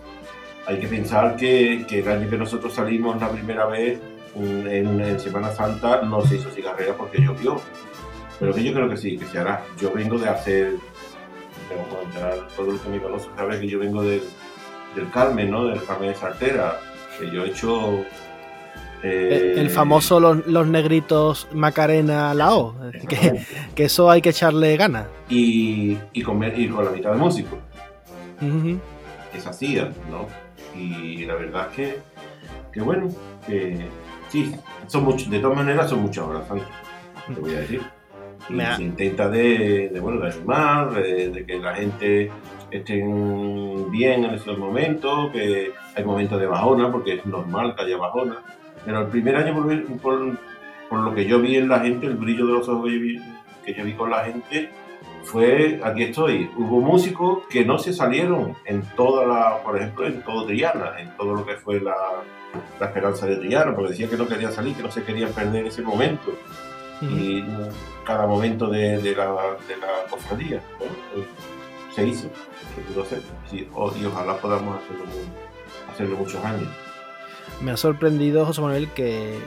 Hay 0.65 0.79
que 0.79 0.87
pensar 0.87 1.35
que, 1.35 1.85
que 1.87 1.99
el 1.99 2.07
año 2.07 2.29
que 2.29 2.37
nosotros 2.37 2.73
salimos 2.73 3.19
la 3.19 3.29
primera 3.29 3.65
vez 3.65 3.99
en, 4.35 5.19
Semana 5.19 5.51
Santa 5.51 6.01
no 6.01 6.25
se 6.25 6.35
hizo 6.35 6.49
cigarrera 6.49 6.95
porque 6.95 7.21
llovió. 7.21 7.61
Pero 8.39 8.53
que 8.53 8.63
yo 8.63 8.73
creo 8.73 8.89
que 8.89 8.97
sí, 8.97 9.17
que 9.17 9.25
se 9.25 9.39
hará. 9.39 9.63
Yo 9.79 9.91
vengo 9.91 10.17
de 10.17 10.29
hacer, 10.29 10.73
tengo 11.69 11.83
que 11.83 11.95
comentar, 11.95 12.47
todo 12.55 12.71
el 12.71 12.79
que 12.79 12.89
me 12.89 13.01
conoce 13.01 13.27
sabe 13.35 13.59
que 13.59 13.67
yo 13.67 13.79
vengo 13.79 14.01
del, 14.03 14.23
del 14.95 15.09
Carmen, 15.11 15.51
¿no? 15.51 15.65
Del 15.65 15.83
Carmen 15.83 16.09
de 16.09 16.15
Sartera, 16.15 16.79
que 17.19 17.29
yo 17.29 17.43
he 17.43 17.49
hecho 17.49 18.03
eh, 19.03 19.55
el 19.57 19.69
famoso 19.69 20.19
los, 20.19 20.67
negritos 20.67 21.47
Macarena 21.53 22.33
Lao, 22.33 22.73
que, 23.07 23.45
que, 23.75 23.83
eso 23.85 24.09
hay 24.09 24.21
que 24.21 24.29
echarle 24.29 24.77
ganas. 24.77 25.07
Y, 25.29 25.97
y, 26.13 26.21
con, 26.21 26.41
y 26.43 26.69
con 26.69 26.85
la 26.85 26.91
mitad 26.91 27.11
de 27.11 27.17
músicos. 27.17 27.59
Es 29.33 29.45
así, 29.45 29.75
¿no? 30.09 30.27
Y 30.75 31.25
la 31.25 31.35
verdad 31.35 31.69
es 31.69 31.75
que, 31.75 31.99
que 32.71 32.81
bueno, 32.81 33.09
que 33.45 33.87
sí, 34.29 34.53
son 34.87 35.03
mucho, 35.03 35.29
de 35.29 35.39
todas 35.39 35.57
maneras 35.57 35.89
son 35.89 36.01
muchas 36.01 36.25
horas, 36.25 36.43
te 37.33 37.39
voy 37.39 37.55
a 37.55 37.59
decir. 37.59 37.81
Y 38.49 38.59
se 38.75 38.83
intenta 38.83 39.29
de, 39.29 39.89
de, 39.89 39.99
bueno, 39.99 40.19
de 40.19 40.31
animar, 40.31 40.91
de, 40.91 41.45
que 41.45 41.59
la 41.59 41.75
gente 41.75 42.29
esté 42.71 42.95
bien 43.89 44.25
en 44.25 44.33
esos 44.33 44.57
momentos, 44.57 45.31
que 45.31 45.71
hay 45.95 46.03
momentos 46.03 46.39
de 46.39 46.47
bajona, 46.47 46.91
porque 46.91 47.15
es 47.15 47.25
normal 47.25 47.75
que 47.75 47.83
haya 47.83 47.97
bajona 47.97 48.39
pero 48.85 49.01
el 49.01 49.07
primer 49.07 49.35
año, 49.35 49.53
por, 50.01 50.37
por, 50.89 50.99
lo 50.99 51.15
que 51.15 51.25
yo 51.25 51.39
vi 51.39 51.55
en 51.55 51.69
la 51.69 51.79
gente, 51.79 52.05
el 52.05 52.15
brillo 52.15 52.45
de 52.45 52.53
los 52.53 52.67
ojos 52.67 52.89
que 53.65 53.73
yo 53.73 53.83
vi, 53.83 53.93
con 53.93 54.09
la 54.09 54.25
gente, 54.25 54.69
fue, 55.23 55.79
aquí 55.83 56.03
estoy, 56.03 56.51
hubo 56.57 56.81
músicos 56.81 57.43
que 57.49 57.65
no 57.65 57.79
se 57.79 57.93
salieron 57.93 58.55
en 58.65 58.81
toda 58.95 59.25
la, 59.25 59.63
por 59.63 59.77
ejemplo, 59.77 60.05
en 60.05 60.21
todo 60.23 60.45
Triana, 60.45 60.99
en 60.99 61.15
todo 61.17 61.33
lo 61.33 61.45
que 61.45 61.55
fue 61.55 61.79
la, 61.79 61.95
la 62.79 62.85
esperanza 62.85 63.25
de 63.25 63.37
Triana, 63.37 63.75
porque 63.75 63.91
decía 63.91 64.09
que 64.09 64.17
no 64.17 64.27
querían 64.27 64.51
salir, 64.51 64.75
que 64.75 64.83
no 64.83 64.91
se 64.91 65.03
querían 65.03 65.31
perder 65.31 65.65
ese 65.65 65.81
momento. 65.81 66.33
Y 67.01 67.43
cada 68.05 68.25
momento 68.25 68.67
de, 68.67 68.97
de, 69.01 69.13
la, 69.13 69.27
de 69.67 69.75
la 69.75 70.05
cofradía, 70.09 70.61
pues, 70.77 71.25
se 71.93 72.07
hizo, 72.07 72.29
y 73.51 74.05
ojalá 74.05 74.37
podamos 74.37 74.77
hacerlo, 74.77 75.03
hacerlo 75.91 76.15
muchos 76.15 76.45
años. 76.45 76.69
Me 77.61 77.71
ha 77.71 77.77
sorprendido, 77.77 78.45
José 78.45 78.61
Manuel, 78.61 78.89
que, 78.91 79.37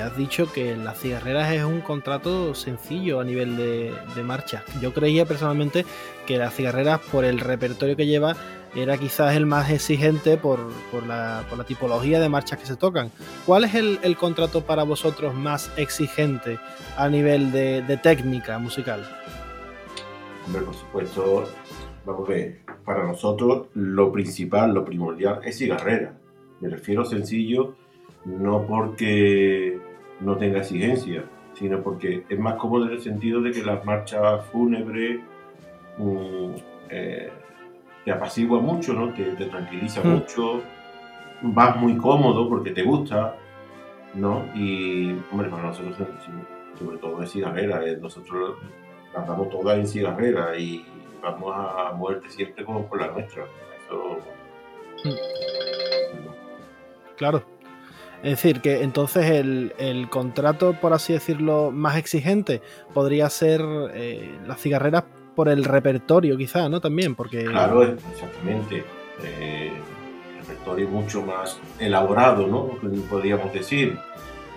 has 0.00 0.16
dicho 0.16 0.50
que 0.52 0.76
las 0.76 0.98
cigarreras 0.98 1.52
es 1.52 1.64
un 1.64 1.80
contrato 1.80 2.54
sencillo 2.54 3.20
a 3.20 3.24
nivel 3.24 3.56
de, 3.56 3.94
de 4.14 4.22
marcha. 4.22 4.64
Yo 4.80 4.92
creía 4.92 5.26
personalmente 5.26 5.84
que 6.26 6.38
las 6.38 6.54
cigarreras, 6.54 7.00
por 7.00 7.24
el 7.24 7.38
repertorio 7.38 7.96
que 7.96 8.06
lleva, 8.06 8.36
era 8.74 8.98
quizás 8.98 9.36
el 9.36 9.46
más 9.46 9.70
exigente 9.70 10.36
por, 10.36 10.58
la, 11.06 11.44
tipología 11.66 12.20
de 12.20 12.28
marchas 12.28 12.58
que 12.58 12.66
se 12.66 12.76
tocan. 12.76 13.10
¿Cuál 13.46 13.64
es 13.64 13.74
el, 13.74 14.16
contrato 14.16 14.62
para 14.62 14.82
vosotros 14.82 15.34
más 15.34 15.70
exigente 15.76 16.58
a 16.96 17.08
nivel 17.08 17.52
de, 17.52 17.98
técnica 18.02 18.58
musical? 18.58 19.06
Hombre, 20.46 20.62
por 20.62 20.74
supuesto, 20.74 21.48
vamos 22.04 22.28
a 22.28 22.32
ver, 22.32 22.60
para 22.84 23.06
nosotros 23.06 23.68
lo 23.74 24.12
principal, 24.12 24.74
lo 24.74 24.84
primordial 24.84 25.40
es 25.44 25.58
cigarrera 25.58 26.18
me 26.60 26.70
refiero 26.70 27.04
sencillo 27.04 27.76
no 28.24 28.66
porque 28.66 29.78
no 30.20 30.36
tenga 30.36 30.58
exigencia, 30.60 31.24
sino 31.54 31.82
porque 31.82 32.24
es 32.28 32.38
más 32.38 32.54
cómodo 32.54 32.86
en 32.86 32.92
el 32.92 33.00
sentido 33.00 33.40
de 33.40 33.52
que 33.52 33.62
las 33.62 33.84
marchas 33.84 34.44
fúnebres 34.46 35.20
mm, 35.98 36.54
eh, 36.90 37.30
te 38.04 38.10
apacigua 38.10 38.60
mucho, 38.60 38.92
¿no? 38.92 39.12
te, 39.12 39.34
tranquiliza 39.46 40.02
mm. 40.02 40.08
mucho, 40.08 40.62
vas 41.42 41.76
muy 41.76 41.96
cómodo 41.96 42.48
porque 42.48 42.70
te 42.70 42.82
gusta, 42.82 43.36
¿no? 44.14 44.44
Y, 44.54 45.12
hombre, 45.30 45.48
para 45.48 45.64
nosotros, 45.64 45.96
sobre 46.78 46.98
todo 46.98 47.20
en 47.20 47.28
cigarrera, 47.28 47.84
eh, 47.86 47.96
nosotros 48.00 48.56
las 49.14 49.26
damos 49.26 49.48
todas 49.48 49.78
en 49.78 49.86
cigarrera 49.86 50.56
y 50.56 50.84
vamos 51.22 51.54
a 51.54 51.92
muerte 51.92 52.28
siempre 52.30 52.64
como 52.64 52.86
por 52.86 53.00
la 53.00 53.08
nuestra. 53.08 53.44
Eso, 53.44 54.18
mm. 55.04 55.34
Claro. 57.16 57.53
Es 58.24 58.30
decir, 58.30 58.62
que 58.62 58.82
entonces 58.82 59.26
el, 59.26 60.08
contrato, 60.08 60.72
por 60.80 60.94
así 60.94 61.12
decirlo, 61.12 61.70
más 61.70 61.98
exigente 61.98 62.62
podría 62.94 63.28
ser 63.28 63.60
eh, 63.92 64.34
las 64.46 64.58
cigarreras 64.62 65.04
por 65.36 65.50
el 65.50 65.62
repertorio, 65.62 66.38
quizá, 66.38 66.70
¿no? 66.70 66.80
También, 66.80 67.14
porque... 67.14 67.44
Claro, 67.44 67.82
exactamente. 67.82 68.82
Eh, 69.22 69.70
el 70.38 70.46
repertorio 70.46 70.88
mucho 70.88 71.20
más 71.20 71.60
elaborado, 71.78 72.46
¿no? 72.46 72.70
Podríamos 73.10 73.52
decir. 73.52 73.98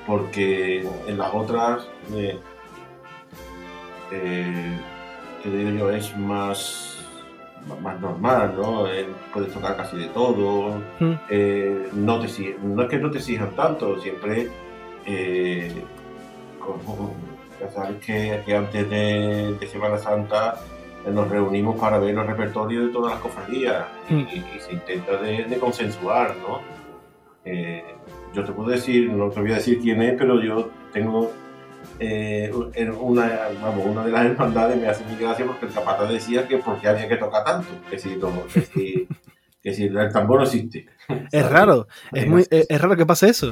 Porque 0.06 0.88
en 1.06 1.18
las 1.18 1.34
otras, 1.34 1.90
eh, 2.14 2.40
eh 4.14 4.80
digo 5.44 5.70
yo, 5.72 5.92
es 5.92 6.16
más 6.16 6.97
más 7.76 8.00
normal, 8.00 8.54
¿no? 8.56 8.88
Eh, 8.88 9.08
puedes 9.34 9.54
tocar 9.54 9.76
casi 9.76 9.98
de 9.98 10.08
todo, 10.08 10.82
hmm. 11.00 11.14
eh, 11.30 11.90
no, 11.94 12.20
te, 12.20 12.58
no 12.64 12.84
es 12.84 12.90
que 12.90 12.98
no 12.98 13.12
te 13.12 13.18
exijan 13.18 13.52
tanto, 13.52 14.00
siempre, 14.00 14.50
eh, 15.06 15.72
ya 17.60 17.72
sabes 17.72 17.98
que, 18.06 18.56
antes 18.56 18.90
de, 18.90 19.68
Semana 19.72 19.98
Santa 19.98 20.60
nos 21.12 21.30
reunimos 21.30 21.80
para 21.80 22.00
ver 22.00 22.14
los 22.14 22.28
repertorios 22.28 22.88
de 22.88 22.92
todas 22.92 23.14
las 23.14 23.22
cofradías 23.22 23.86
y, 24.10 24.14
hmm. 24.14 24.28
se 24.60 24.74
intenta 24.74 25.18
de, 25.18 25.58
consensuar, 25.60 26.36
¿no? 26.38 26.78
yo 28.34 28.44
te 28.44 28.52
puedo 28.52 28.70
decir, 28.70 29.10
no 29.10 29.30
te 29.30 29.40
voy 29.40 29.54
a 29.54 29.56
decir 29.56 29.80
quién 29.80 30.02
es, 30.02 30.16
pero 30.18 30.42
yo 30.42 30.70
tengo 30.92 31.32
eh, 32.00 32.51
una, 33.00 33.50
vamos, 33.62 33.86
una 33.86 34.06
de 34.06 34.12
las 34.12 34.25
hermandades 34.25 34.79
me 34.79 34.88
hace 34.88 35.03
muy 35.03 35.15
gracia 35.15 35.46
porque 35.46 35.65
el 35.65 35.74
capataz 35.74 36.10
decía 36.10 36.48
que 36.48 36.58
porque 36.58 36.88
había 36.88 37.08
que 37.08 37.17
tocar 37.17 37.44
tanto, 37.44 37.67
que 37.89 37.98
si, 37.98 38.20
que 39.62 39.74
si, 39.74 39.84
el 39.86 40.12
tambor 40.12 40.39
no 40.39 40.46
existe. 40.46 40.88
Es 41.32 41.50
raro, 41.50 41.88
es, 42.13 42.27
muy, 42.27 42.46
es, 42.50 42.82
raro 42.82 42.96
que 42.96 43.06
pase 43.06 43.29
eso. 43.29 43.48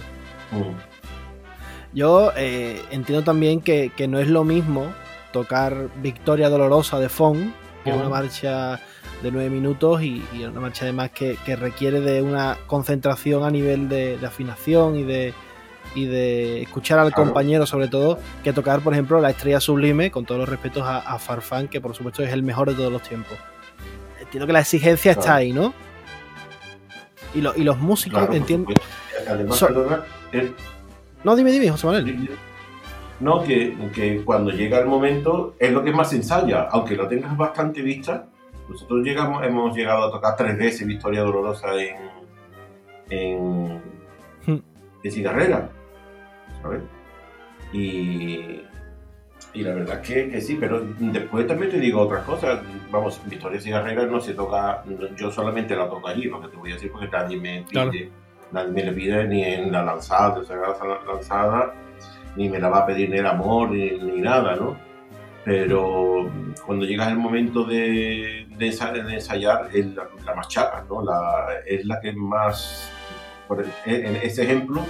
Mm. 0.52 1.94
Yo 1.94 2.34
eh, 2.36 2.82
entiendo 2.92 3.24
también 3.24 3.62
que, 3.62 3.92
que, 3.96 4.08
no 4.08 4.20
es 4.20 4.28
lo 4.28 4.44
mismo 4.44 4.94
tocar 5.32 5.90
Victoria 6.02 6.50
Dolorosa 6.50 7.00
de 7.00 7.10
Fon, 7.10 7.54
que 7.84 7.90
es 7.90 7.96
una 7.96 8.10
marcha 8.10 8.80
de 9.24 9.32
nueve 9.32 9.50
minutos 9.50 10.04
y, 10.04 10.22
una 10.44 10.60
marcha 10.60 10.84
además 10.84 11.12
que, 11.12 11.38
que, 11.46 11.56
requiere 11.56 12.02
de 12.02 12.22
una 12.22 12.58
concentración 12.68 13.44
a 13.44 13.50
nivel 13.50 13.90
de 13.90 14.20
afinación 14.24 14.98
y 14.98 15.04
de, 15.04 15.34
y 15.96 16.06
de 16.06 16.62
escuchar 16.62 17.00
al 17.00 17.14
compañero 17.14 17.66
sobre 17.66 17.88
todo 17.88 18.20
que 18.44 18.54
tocar 18.54 18.82
por 18.82 18.94
ejemplo 18.94 19.20
la 19.22 19.32
estrella 19.32 19.60
sublime 19.60 20.12
con 20.12 20.26
todos 20.26 20.40
los 20.40 20.50
respetos 20.50 20.84
a, 20.86 21.18
Farfán 21.18 21.68
que 21.68 21.82
por 21.82 21.96
supuesto 21.96 22.22
es 22.22 22.32
el 22.32 22.44
mejor 22.44 22.70
de 22.70 22.76
todos 22.76 22.92
los 22.92 23.02
tiempos. 23.02 23.38
Entiendo 24.20 24.46
que 24.46 24.54
la 24.54 24.60
exigencia 24.60 25.14
está 25.14 25.36
ahí 25.36 25.54
¿no? 25.54 25.74
y, 27.34 27.40
y 27.40 27.64
los 27.64 27.78
músicos 27.80 28.28
entiendo 28.32 28.74
además 29.28 29.66
no 31.24 31.36
dime 31.36 31.52
dime 31.52 31.70
José 31.72 31.88
Manuel. 31.88 32.30
No 33.22 33.42
que, 33.44 33.74
que, 33.94 34.22
cuando 34.26 34.52
llega 34.52 34.78
el 34.78 34.88
momento 34.88 35.56
es 35.58 35.72
lo 35.72 35.82
que 35.86 35.92
más 35.94 36.12
ensaya. 36.12 36.68
Aunque 36.70 36.98
lo 36.98 37.08
tengas 37.08 37.36
bastante 37.38 37.82
vista 37.82 38.28
nosotros 38.68 39.04
llegamos 39.04 39.46
hemos 39.46 39.76
llegado 39.76 40.06
a 40.06 40.12
tocar 40.12 40.36
tres 40.36 40.58
veces 40.58 40.88
Victoria 40.88 41.22
Dolorosa 41.22 41.68
en 41.76 42.16
en 43.10 43.82
de 45.04 45.12
cigarrera, 45.12 45.70
¿sabes? 46.66 46.82
Y, 47.74 48.62
y 49.54 49.62
la 49.62 49.74
verdad 49.74 50.02
es 50.02 50.08
que, 50.08 50.30
que, 50.30 50.42
sí, 50.42 50.58
pero 50.60 50.82
después 50.98 51.48
también 51.48 51.72
te 51.72 51.80
digo 51.80 52.02
otras 52.02 52.24
cosas. 52.24 52.60
Vamos, 52.92 53.22
Victoria 53.26 53.60
Cigarrera 53.60 54.06
no 54.06 54.20
se 54.20 54.34
toca, 54.34 54.84
yo 55.16 55.32
solamente 55.32 55.76
la 55.76 55.88
toco 55.88 56.08
allí, 56.08 56.24
lo 56.24 56.42
que 56.42 56.48
te 56.48 56.58
voy 56.58 56.72
a 56.72 56.74
decir, 56.76 56.92
porque 56.92 57.08
nadie 57.08 57.38
me 57.38 57.66
pide, 57.70 58.12
nadie 58.52 58.72
me 58.72 58.84
le 58.84 58.92
pide 58.94 59.28
ni 59.28 59.44
en 59.44 59.72
la 59.72 59.84
lanzada, 59.84 60.42
la 60.50 61.14
lanzada, 61.14 61.74
ni 62.36 62.50
me 62.50 62.60
la 62.60 62.70
va 62.70 62.80
a 62.80 62.86
pedir 62.86 63.10
ni 63.10 63.18
el 63.18 63.26
amor, 63.26 63.72
ni, 63.72 63.92
ni 63.92 64.22
nada, 64.22 64.56
¿no? 64.56 64.78
Pero 65.44 66.28
cuando 66.66 66.86
llega 66.86 67.08
el 67.08 67.18
momento 67.18 67.66
de, 67.66 68.48
de, 68.58 68.68
ensayar, 68.68 69.70
es 69.72 69.86
la, 69.94 70.08
la 70.26 70.34
más 70.34 70.48
chata, 70.48 70.84
¿no? 70.90 71.04
La, 71.04 71.60
es 71.68 71.86
la 71.86 72.02
que 72.02 72.14
más, 72.14 72.92
por 73.48 73.64
en 73.86 74.16
ese 74.16 74.44
ejemplo, 74.44 74.84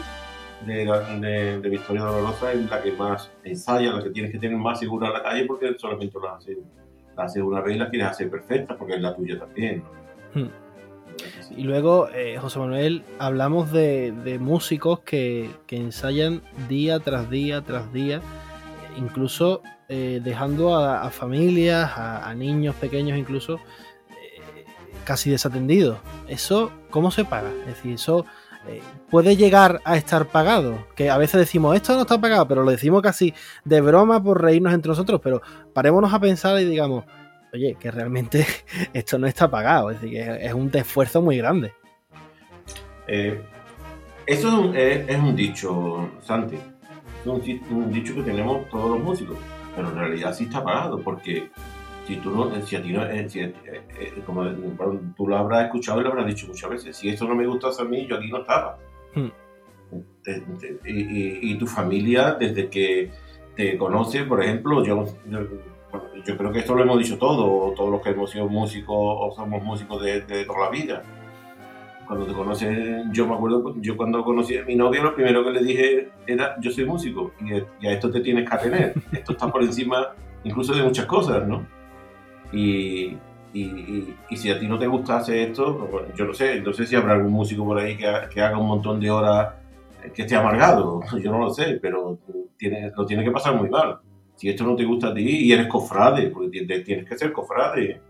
de, 0.65 0.85
de, 0.85 1.59
de, 1.59 1.69
Victoria 1.69 2.03
Dolorosa 2.03 2.53
es 2.53 2.69
la 2.69 2.81
que 2.81 2.91
más 2.91 3.31
ensaya, 3.43 3.93
la 3.93 4.03
que 4.03 4.09
tienes 4.09 4.31
que 4.31 4.39
tener 4.39 4.57
más 4.57 4.79
segura 4.79 5.07
en 5.07 5.13
la 5.13 5.23
calle 5.23 5.45
porque 5.45 5.75
solamente 5.77 6.17
la 6.21 6.35
haces, 6.35 6.57
la 7.15 7.23
haces 7.23 7.43
una 7.43 7.61
vez 7.61 7.75
y 7.75 7.79
la 7.79 7.89
quieres 7.89 8.07
hacer 8.09 8.29
perfecta 8.29 8.77
porque 8.77 8.95
es 8.95 9.01
la 9.01 9.15
tuya 9.15 9.39
también. 9.39 9.83
Hmm. 10.33 10.49
Y 11.55 11.63
luego, 11.63 12.09
eh, 12.09 12.37
José 12.39 12.59
Manuel, 12.59 13.03
hablamos 13.19 13.71
de, 13.71 14.11
de 14.11 14.39
músicos 14.39 14.99
que, 15.01 15.49
que, 15.67 15.77
ensayan 15.77 16.41
día 16.67 16.99
tras 16.99 17.29
día 17.29 17.61
tras 17.61 17.91
día, 17.93 18.21
incluso 18.97 19.61
eh, 19.87 20.19
dejando 20.23 20.75
a, 20.75 21.03
a 21.03 21.09
familias, 21.11 21.91
a, 21.95 22.27
a, 22.27 22.33
niños 22.33 22.75
pequeños 22.75 23.17
incluso, 23.17 23.59
eh, 24.09 24.65
casi 25.05 25.29
desatendidos. 25.29 25.99
¿Eso 26.27 26.71
cómo 26.89 27.11
se 27.11 27.23
paga? 27.23 27.51
Es 27.61 27.67
decir, 27.67 27.93
eso 27.93 28.25
puede 29.09 29.35
llegar 29.35 29.81
a 29.85 29.97
estar 29.97 30.27
pagado. 30.27 30.87
Que 30.95 31.09
a 31.09 31.17
veces 31.17 31.39
decimos, 31.39 31.75
esto 31.75 31.93
no 31.93 32.01
está 32.01 32.19
pagado, 32.19 32.47
pero 32.47 32.63
lo 32.63 32.71
decimos 32.71 33.01
casi 33.01 33.33
de 33.63 33.81
broma 33.81 34.21
por 34.21 34.41
reírnos 34.41 34.73
entre 34.73 34.89
nosotros, 34.89 35.21
pero 35.23 35.41
parémonos 35.73 36.13
a 36.13 36.19
pensar 36.19 36.59
y 36.59 36.65
digamos, 36.65 37.05
oye, 37.53 37.75
que 37.79 37.91
realmente 37.91 38.45
esto 38.93 39.17
no 39.17 39.27
está 39.27 39.49
pagado, 39.49 39.91
es 39.91 40.01
decir, 40.01 40.19
es 40.19 40.53
un 40.53 40.69
esfuerzo 40.73 41.21
muy 41.21 41.37
grande. 41.37 41.73
Eh, 43.07 43.41
eso 44.25 44.47
es 44.47 44.53
un, 44.53 44.75
es, 44.75 45.19
un, 45.19 45.35
dicho, 45.35 46.09
Santi, 46.21 46.55
es 46.55 47.27
un 47.27 47.91
dicho 47.91 48.15
que 48.15 48.23
tenemos 48.23 48.67
todos 48.69 48.97
los 48.97 48.99
músicos, 48.99 49.37
pero 49.75 49.89
en 49.89 49.95
realidad 49.95 50.33
sí 50.33 50.45
está 50.45 50.63
pagado, 50.63 50.99
porque 50.99 51.49
si 52.05 52.17
tú 52.17 52.29
no, 52.31 52.61
si 52.61 52.75
a 52.75 52.83
ti 52.83 52.93
no, 52.93 53.03
eh, 53.03 53.27
si, 53.27 53.39
eh, 53.39 53.53
eh, 53.65 54.13
como 54.25 54.45
tú 55.17 55.27
lo 55.27 55.37
habrás 55.37 55.65
escuchado 55.65 55.99
y 55.99 56.03
lo 56.03 56.11
habrás 56.11 56.27
dicho 56.27 56.47
muchas 56.47 56.69
veces, 56.69 56.95
si 56.95 57.09
esto 57.09 57.27
no 57.27 57.35
me 57.35 57.47
gustase 57.47 57.81
a 57.81 57.85
mí, 57.85 58.05
yo 58.05 58.17
aquí 58.17 58.29
no 58.29 58.41
estaba. 58.41 58.77
Hmm. 59.15 59.29
Y, 60.85 60.91
y, 60.91 61.39
y, 61.51 61.55
tu 61.55 61.67
familia, 61.67 62.33
desde 62.33 62.69
que 62.69 63.11
te 63.55 63.77
conoce, 63.77 64.23
por 64.23 64.43
ejemplo, 64.43 64.83
yo, 64.83 65.05
yo, 65.29 65.39
yo, 66.25 66.37
creo 66.37 66.51
que 66.51 66.59
esto 66.59 66.75
lo 66.75 66.83
hemos 66.83 66.97
dicho 66.97 67.17
todos, 67.17 67.75
todos 67.75 67.91
los 67.91 68.01
que 68.01 68.09
hemos 68.09 68.29
sido 68.31 68.47
músicos 68.47 68.97
o 68.97 69.31
somos 69.35 69.63
músicos 69.63 70.03
de, 70.03 70.21
de 70.21 70.45
toda 70.45 70.65
la 70.65 70.69
vida. 70.69 71.03
Cuando 72.07 72.25
te 72.25 72.33
conoces, 72.33 73.05
yo 73.11 73.27
me 73.27 73.35
acuerdo, 73.35 73.75
yo 73.79 73.95
cuando 73.97 74.23
conocí 74.23 74.57
a 74.57 74.63
mi 74.63 74.75
novia, 74.75 75.01
lo 75.01 75.15
primero 75.15 75.43
que 75.43 75.51
le 75.51 75.63
dije 75.63 76.09
era, 76.27 76.55
yo 76.59 76.71
soy 76.71 76.85
músico 76.85 77.31
y, 77.39 77.53
y 77.83 77.87
a 77.87 77.93
esto 77.93 78.11
te 78.11 78.21
tienes 78.21 78.47
que 78.47 78.55
atener. 78.55 78.93
Esto 79.11 79.31
está 79.31 79.47
por 79.47 79.63
encima 79.63 80.13
incluso 80.43 80.73
de 80.73 80.83
muchas 80.83 81.05
cosas, 81.05 81.47
¿no? 81.47 81.65
Y, 82.51 83.17
y, 83.53 84.15
y, 84.29 84.37
si 84.37 84.49
a 84.49 84.59
ti 84.59 84.67
no 84.67 84.77
te 84.77 84.87
gustase 84.87 85.43
esto, 85.43 85.87
pues, 85.89 86.05
yo 86.15 86.25
no 86.25 86.33
sé, 86.33 86.61
no 86.61 86.73
sé 86.73 86.85
si 86.85 86.95
habrá 86.95 87.13
algún 87.13 87.31
músico 87.31 87.65
por 87.65 87.79
ahí 87.79 87.97
que, 87.97 88.05
que 88.33 88.41
haga 88.41 88.57
un 88.57 88.67
montón 88.67 88.99
de 88.99 89.09
horas 89.09 89.53
que 90.13 90.23
esté 90.23 90.35
amargado, 90.35 91.01
yo 91.23 91.31
no 91.31 91.39
lo 91.39 91.49
sé, 91.53 91.79
pero 91.81 92.19
tiene, 92.57 92.91
lo 92.95 93.05
tiene 93.05 93.23
que 93.23 93.31
pasar 93.31 93.55
muy 93.55 93.69
mal. 93.69 93.99
Si 94.35 94.49
esto 94.49 94.65
no 94.65 94.75
te 94.75 94.83
gusta 94.83 95.07
a 95.07 95.13
ti 95.13 95.21
y 95.21 95.51
eres 95.51 95.67
cofrade, 95.67 96.27
porque 96.27 96.65
tienes 96.65 97.07
que 97.07 97.17
ser 97.17 97.31
cofrade. 97.31 98.01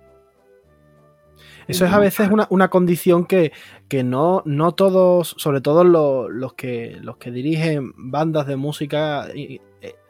Eso 1.67 1.85
es 1.85 1.91
a 1.91 1.99
veces 1.99 2.29
una, 2.29 2.47
una 2.49 2.69
condición 2.69 3.25
que, 3.25 3.51
que, 3.87 4.03
no, 4.03 4.43
no 4.45 4.73
todos, 4.73 5.35
sobre 5.37 5.61
todo 5.61 5.83
los, 5.83 6.29
los, 6.29 6.53
que, 6.53 6.97
los 7.01 7.17
que 7.17 7.31
dirigen 7.31 7.91
bandas 7.95 8.45
de 8.45 8.55
música, 8.55 9.27
eh, 9.33 9.59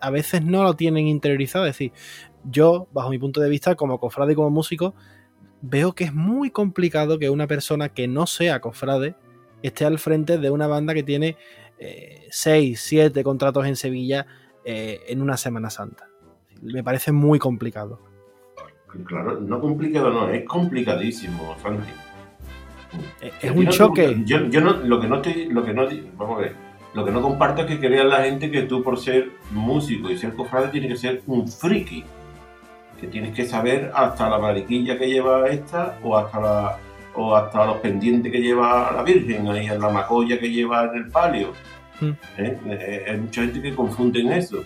a 0.02 0.10
veces 0.10 0.44
no 0.44 0.64
lo 0.64 0.76
tienen 0.76 1.08
interiorizado. 1.08 1.66
Es 1.66 1.74
decir, 1.74 1.94
yo, 2.50 2.88
bajo 2.92 3.10
mi 3.10 3.18
punto 3.18 3.42
de 3.42 3.50
vista, 3.50 3.76
como 3.76 4.00
cofrade 4.00 4.34
y 4.34 4.36
como 4.36 4.50
músico, 4.50 4.94
veo 5.62 5.94
que 5.94 6.06
es 6.06 6.14
muy 6.14 6.50
complicado 6.52 7.18
que 7.20 7.30
una 7.30 7.48
persona 7.48 7.90
que 7.90 8.08
no 8.08 8.28
sea 8.28 8.62
cofrade 8.62 9.16
esté 9.64 9.86
al 9.86 10.00
frente 10.00 10.38
de 10.38 10.50
una 10.50 10.68
banda 10.68 10.94
que 10.94 11.04
tiene 11.04 11.38
6, 12.30 12.74
eh, 12.74 12.76
7 12.78 13.24
contratos 13.24 13.66
en 13.66 13.76
Sevilla 13.76 14.28
eh, 14.64 15.02
en 15.08 15.22
una 15.22 15.38
Semana 15.38 15.70
Santa. 15.70 16.10
Me 16.62 16.84
parece 16.84 17.12
muy 17.12 17.40
complicado. 17.40 18.00
Claro, 19.06 19.42
no 19.42 19.60
complicado 19.60 20.10
no, 20.10 20.30
es 20.30 20.46
complicadísimo, 20.46 21.56
Franklin. 21.58 21.94
Es, 23.20 23.34
es 23.42 23.52
un 23.52 23.68
choque. 23.68 24.22
Yo, 24.26 24.46
yo, 24.48 24.62
no, 24.62 24.74
lo 24.74 25.02
que 25.02 25.08
no 25.08 25.18
estoy, 25.18 25.50
lo 25.50 25.66
que 25.66 25.74
no, 25.74 25.86
vamos 26.16 26.40
a 26.40 26.42
ver, 26.44 26.56
lo 26.94 27.04
que 27.04 27.12
no 27.12 27.22
comparto 27.22 27.64
es 27.64 27.68
que 27.68 27.80
crea 27.80 28.06
la 28.06 28.24
gente 28.24 28.50
que 28.50 28.62
tú 28.62 28.82
por 28.82 28.98
ser 28.98 29.32
músico 29.52 30.10
y 30.10 30.18
ser 30.18 30.34
cofrade 30.34 30.70
tienes 30.70 30.92
que 30.92 30.98
ser 30.98 31.22
un 31.28 31.46
friki 31.46 32.06
que 33.00 33.08
tienes 33.08 33.36
que 33.36 33.46
saber 33.46 33.92
hasta 33.94 34.30
la 34.30 34.40
mariquilla 34.40 34.98
que 34.98 35.08
lleva 35.08 35.48
esta 35.48 35.98
o 36.04 36.18
hasta 36.18 36.40
la 36.40 36.78
o 37.16 37.36
hasta 37.36 37.66
los 37.66 37.78
pendientes 37.78 38.32
que 38.32 38.42
lleva 38.42 38.92
la 38.92 39.04
Virgen, 39.04 39.48
ahí 39.48 39.68
en 39.68 39.80
la 39.80 39.90
macolla 39.90 40.40
que 40.40 40.50
lleva 40.50 40.86
en 40.86 40.96
el 40.96 41.08
palio. 41.08 41.54
Mm. 42.02 42.10
¿Eh? 42.38 42.60
Eh, 42.68 43.06
hay 43.08 43.18
mucha 43.18 43.42
gente 43.42 43.62
que 43.62 43.74
confunde 43.74 44.20
en 44.20 44.34
eso. 44.34 44.64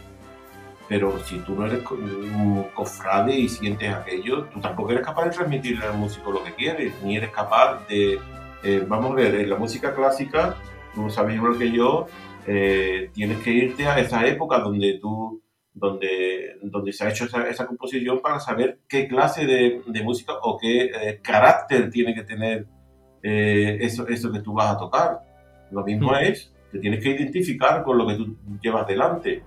Pero 0.88 1.24
si 1.24 1.38
tú 1.40 1.54
no 1.54 1.68
eres 1.68 1.84
un 1.92 2.66
cofrade 2.74 3.38
y 3.38 3.48
sientes 3.48 3.94
aquello, 3.94 4.46
tú 4.46 4.60
tampoco 4.60 4.92
eres 4.92 5.06
capaz 5.06 5.26
de 5.26 5.32
transmitirle 5.32 5.86
al 5.86 5.98
músico 5.98 6.32
lo 6.32 6.44
que 6.44 6.56
quieres, 6.56 6.94
ni 7.04 7.16
eres 7.16 7.30
capaz 7.30 7.88
de... 7.88 8.20
Eh, 8.64 8.84
vamos 8.88 9.12
a 9.12 9.16
ver, 9.16 9.36
en 9.36 9.50
la 9.50 9.56
música 9.56 9.94
clásica, 9.94 10.56
tú 10.96 11.10
sabes 11.12 11.36
igual 11.36 11.58
que 11.60 11.72
yo, 11.72 12.08
eh, 12.48 13.12
tienes 13.14 13.38
que 13.44 13.52
irte 13.52 13.86
a 13.88 14.00
esa 14.00 14.26
época 14.26 14.58
donde 14.58 14.98
tú 15.00 15.40
donde, 15.80 16.58
donde 16.62 16.94
se 16.94 17.06
ha 17.06 17.10
hecho 17.10 17.26
esa, 17.26 17.48
esa 17.48 17.66
composición 17.66 18.22
para 18.22 18.40
saber 18.40 18.80
qué 18.88 19.08
clase 19.08 19.46
de, 19.46 19.82
de 19.86 20.04
música 20.04 20.34
o 20.42 20.58
qué 20.58 20.86
eh, 20.86 21.20
carácter 21.22 21.90
tiene 21.90 22.14
que 22.14 22.24
tener 22.24 22.68
eh, 23.24 23.78
eso, 23.82 24.08
eso 24.08 24.32
que 24.32 24.42
tú 24.42 24.54
vas 24.54 24.76
a 24.76 24.78
tocar. 24.78 25.20
Lo 25.72 25.84
mismo 25.84 26.12
mm. 26.12 26.16
es, 26.24 26.54
te 26.72 26.80
tienes 26.80 27.04
que 27.04 27.12
identificar 27.12 27.84
con 27.84 27.98
lo 27.98 28.08
que 28.08 28.16
tú 28.16 28.36
llevas 28.62 28.88
delante. 28.88 29.44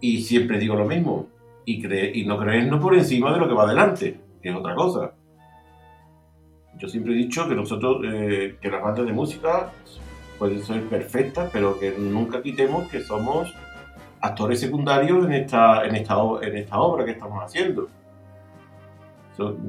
Y 0.00 0.22
siempre 0.22 0.58
digo 0.58 0.76
lo 0.76 0.86
mismo, 0.86 1.28
y, 1.64 1.82
cree, 1.82 2.10
y 2.14 2.24
no 2.24 2.38
creernos 2.38 2.80
por 2.80 2.94
encima 2.94 3.32
de 3.32 3.38
lo 3.38 3.48
que 3.48 3.54
va 3.54 3.66
delante, 3.66 4.18
que 4.42 4.48
es 4.48 4.54
otra 4.54 4.74
cosa. 4.74 5.12
Yo 6.78 6.88
siempre 6.88 7.12
he 7.12 7.16
dicho 7.16 7.46
que 7.48 7.54
nosotros, 7.54 8.00
eh, 8.04 8.56
que 8.60 8.70
las 8.70 8.82
bandas 8.82 9.04
de 9.04 9.12
música 9.12 9.70
pueden 10.38 10.62
ser 10.62 10.82
perfectas, 10.84 11.50
pero 11.52 11.78
que 11.78 11.92
nunca 11.98 12.42
quitemos 12.42 12.88
que 12.88 13.00
somos 13.00 13.54
actores 14.20 14.60
secundarios 14.60 15.24
en 15.26 15.32
esta, 15.32 15.84
en 15.84 15.94
esta, 15.96 16.16
en 16.42 16.56
esta 16.56 16.78
obra 16.78 17.04
que 17.04 17.12
estamos 17.12 17.42
haciendo. 17.42 17.88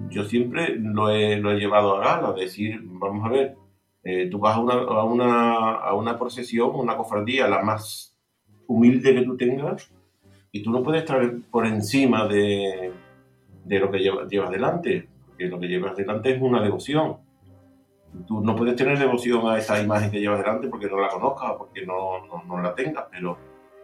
yo 0.10 0.24
siempre 0.26 0.76
lo 0.76 1.10
he, 1.10 1.38
lo 1.38 1.52
he, 1.52 1.60
llevado 1.60 1.96
a 1.96 2.04
gala, 2.04 2.34
decir, 2.34 2.82
vamos 2.84 3.26
a 3.26 3.30
ver, 3.30 3.56
eh, 4.04 4.28
tú 4.30 4.40
vas 4.40 4.58
a 4.58 4.60
una, 4.60 4.74
a, 4.74 5.04
una, 5.04 5.74
a 5.76 5.94
una 5.94 6.18
procesión, 6.20 6.72
una 6.74 6.98
cofradía, 6.98 7.48
la 7.48 7.62
más 7.62 8.14
humilde 8.68 9.16
que 9.16 9.22
tú 9.22 9.38
tengas, 9.38 9.92
y 10.52 10.62
tú 10.62 10.72
no 10.72 10.84
puedes 10.84 11.02
estar 11.02 11.22
por 11.50 11.66
encima 11.66 12.28
de, 12.28 12.92
de 13.64 13.80
lo 13.80 13.90
que 13.90 14.00
llevas, 14.00 14.28
llevas 14.28 14.52
delante, 14.52 15.08
porque 15.26 15.46
lo 15.46 15.60
que 15.60 15.68
llevas 15.68 15.96
delante 15.96 16.32
es 16.32 16.42
una 16.42 16.62
devoción. 16.62 17.18
Tú 18.28 18.42
no 18.42 18.58
puedes 18.58 18.76
tener 18.76 19.00
devoción 19.00 19.48
a 19.48 19.58
esa 19.58 19.82
imagen 19.82 20.12
que 20.12 20.20
llevas 20.20 20.40
delante 20.40 20.68
porque 20.68 20.88
no 20.88 21.00
la 21.00 21.08
conozcas, 21.08 21.54
porque 21.58 21.86
no, 21.86 22.26
no, 22.28 22.44
no 22.44 22.62
la 22.62 22.76
tengas, 22.76 23.06
pero 23.10 23.38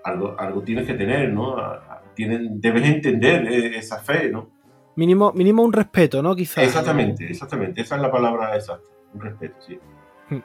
algo, 0.08 0.36
algo 0.40 0.62
tienes 0.64 0.88
que 0.88 0.94
tener, 0.94 1.32
¿no? 1.34 1.58
Tienen, 2.16 2.60
debes 2.60 2.84
entender 2.86 3.46
eh, 3.48 3.78
esa 3.78 4.00
fe, 4.00 4.30
¿no? 4.30 4.50
Mínimo, 4.96 5.32
mínimo 5.34 5.62
un 5.62 5.74
respeto, 5.74 6.24
¿no? 6.24 6.36
Quizás. 6.36 6.64
Exactamente, 6.64 7.30
exactamente. 7.30 7.82
Esa 7.82 7.98
es 7.98 8.02
la 8.02 8.12
palabra 8.12 8.56
exacta. 8.56 8.90
Un 9.14 9.22
respeto, 9.22 9.56
sí. 9.60 9.80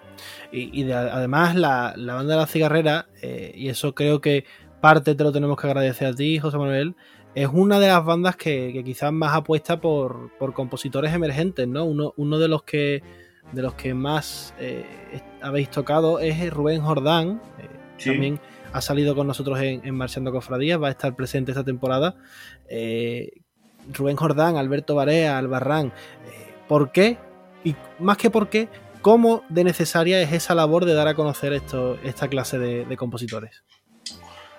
Y, 0.53 0.81
y 0.81 0.85
de, 0.85 0.95
además 0.95 1.57
la, 1.57 1.95
la, 1.97 2.15
banda 2.15 2.35
de 2.35 2.41
la 2.41 2.47
cigarrera, 2.47 3.07
eh, 3.23 3.53
y 3.55 3.69
eso 3.69 3.95
creo 3.95 4.21
que 4.21 4.45
parte 4.81 5.15
te 5.15 5.25
lo 5.25 5.33
tenemos 5.33 5.59
que 5.59 5.67
agradecer 5.67 6.09
a 6.09 6.15
ti, 6.15 6.39
José 6.39 6.59
Manuel, 6.59 6.95
es 7.35 7.49
una 7.51 7.81
de 7.81 7.89
las 7.89 8.05
bandas 8.05 8.37
que, 8.37 8.71
que 8.73 8.85
quizás 8.85 9.13
más 9.13 9.35
apuesta 9.35 9.81
por, 9.81 10.31
por, 10.39 10.53
compositores 10.53 11.15
emergentes, 11.15 11.67
¿no? 11.67 11.85
Uno, 11.85 12.13
uno 12.17 12.39
de 12.39 12.49
los 12.49 12.63
que 12.65 13.03
de 13.53 13.63
los 13.63 13.75
que 13.75 13.93
más 13.93 14.55
eh, 14.59 14.85
habéis 15.41 15.71
tocado 15.71 16.21
es 16.21 16.49
Rubén 16.51 16.83
Jordán, 16.83 17.43
eh, 17.59 17.69
sí. 17.97 18.11
también 18.11 18.41
ha 18.73 18.81
salido 18.81 19.15
con 19.15 19.27
nosotros 19.27 19.61
en, 19.61 19.95
Marchando 19.95 20.33
Cofradías, 20.33 20.81
va 20.81 20.89
a 20.89 20.93
estar 20.93 21.15
presente 21.15 21.53
esta 21.53 21.65
temporada. 21.65 22.17
Eh, 22.69 23.43
Rubén 23.93 24.17
Jordán, 24.17 24.57
Alberto 24.57 24.95
Barea, 24.95 25.39
Albarrán. 25.39 25.89
Eh, 25.89 26.55
¿Por 26.69 26.93
qué? 26.93 27.19
Y 27.65 27.77
más 27.99 28.17
que 28.17 28.31
por 28.31 28.49
qué, 28.49 28.69
¿Cómo 29.03 29.43
de 29.49 29.65
necesaria 29.65 30.23
es 30.23 30.33
esa 30.33 30.55
labor 30.55 30.85
de 30.85 30.95
dar 30.95 31.09
a 31.09 31.15
conocer 31.15 31.53
esta 31.53 32.29
clase 32.29 32.57
de, 32.61 32.97
compositores? 32.97 33.65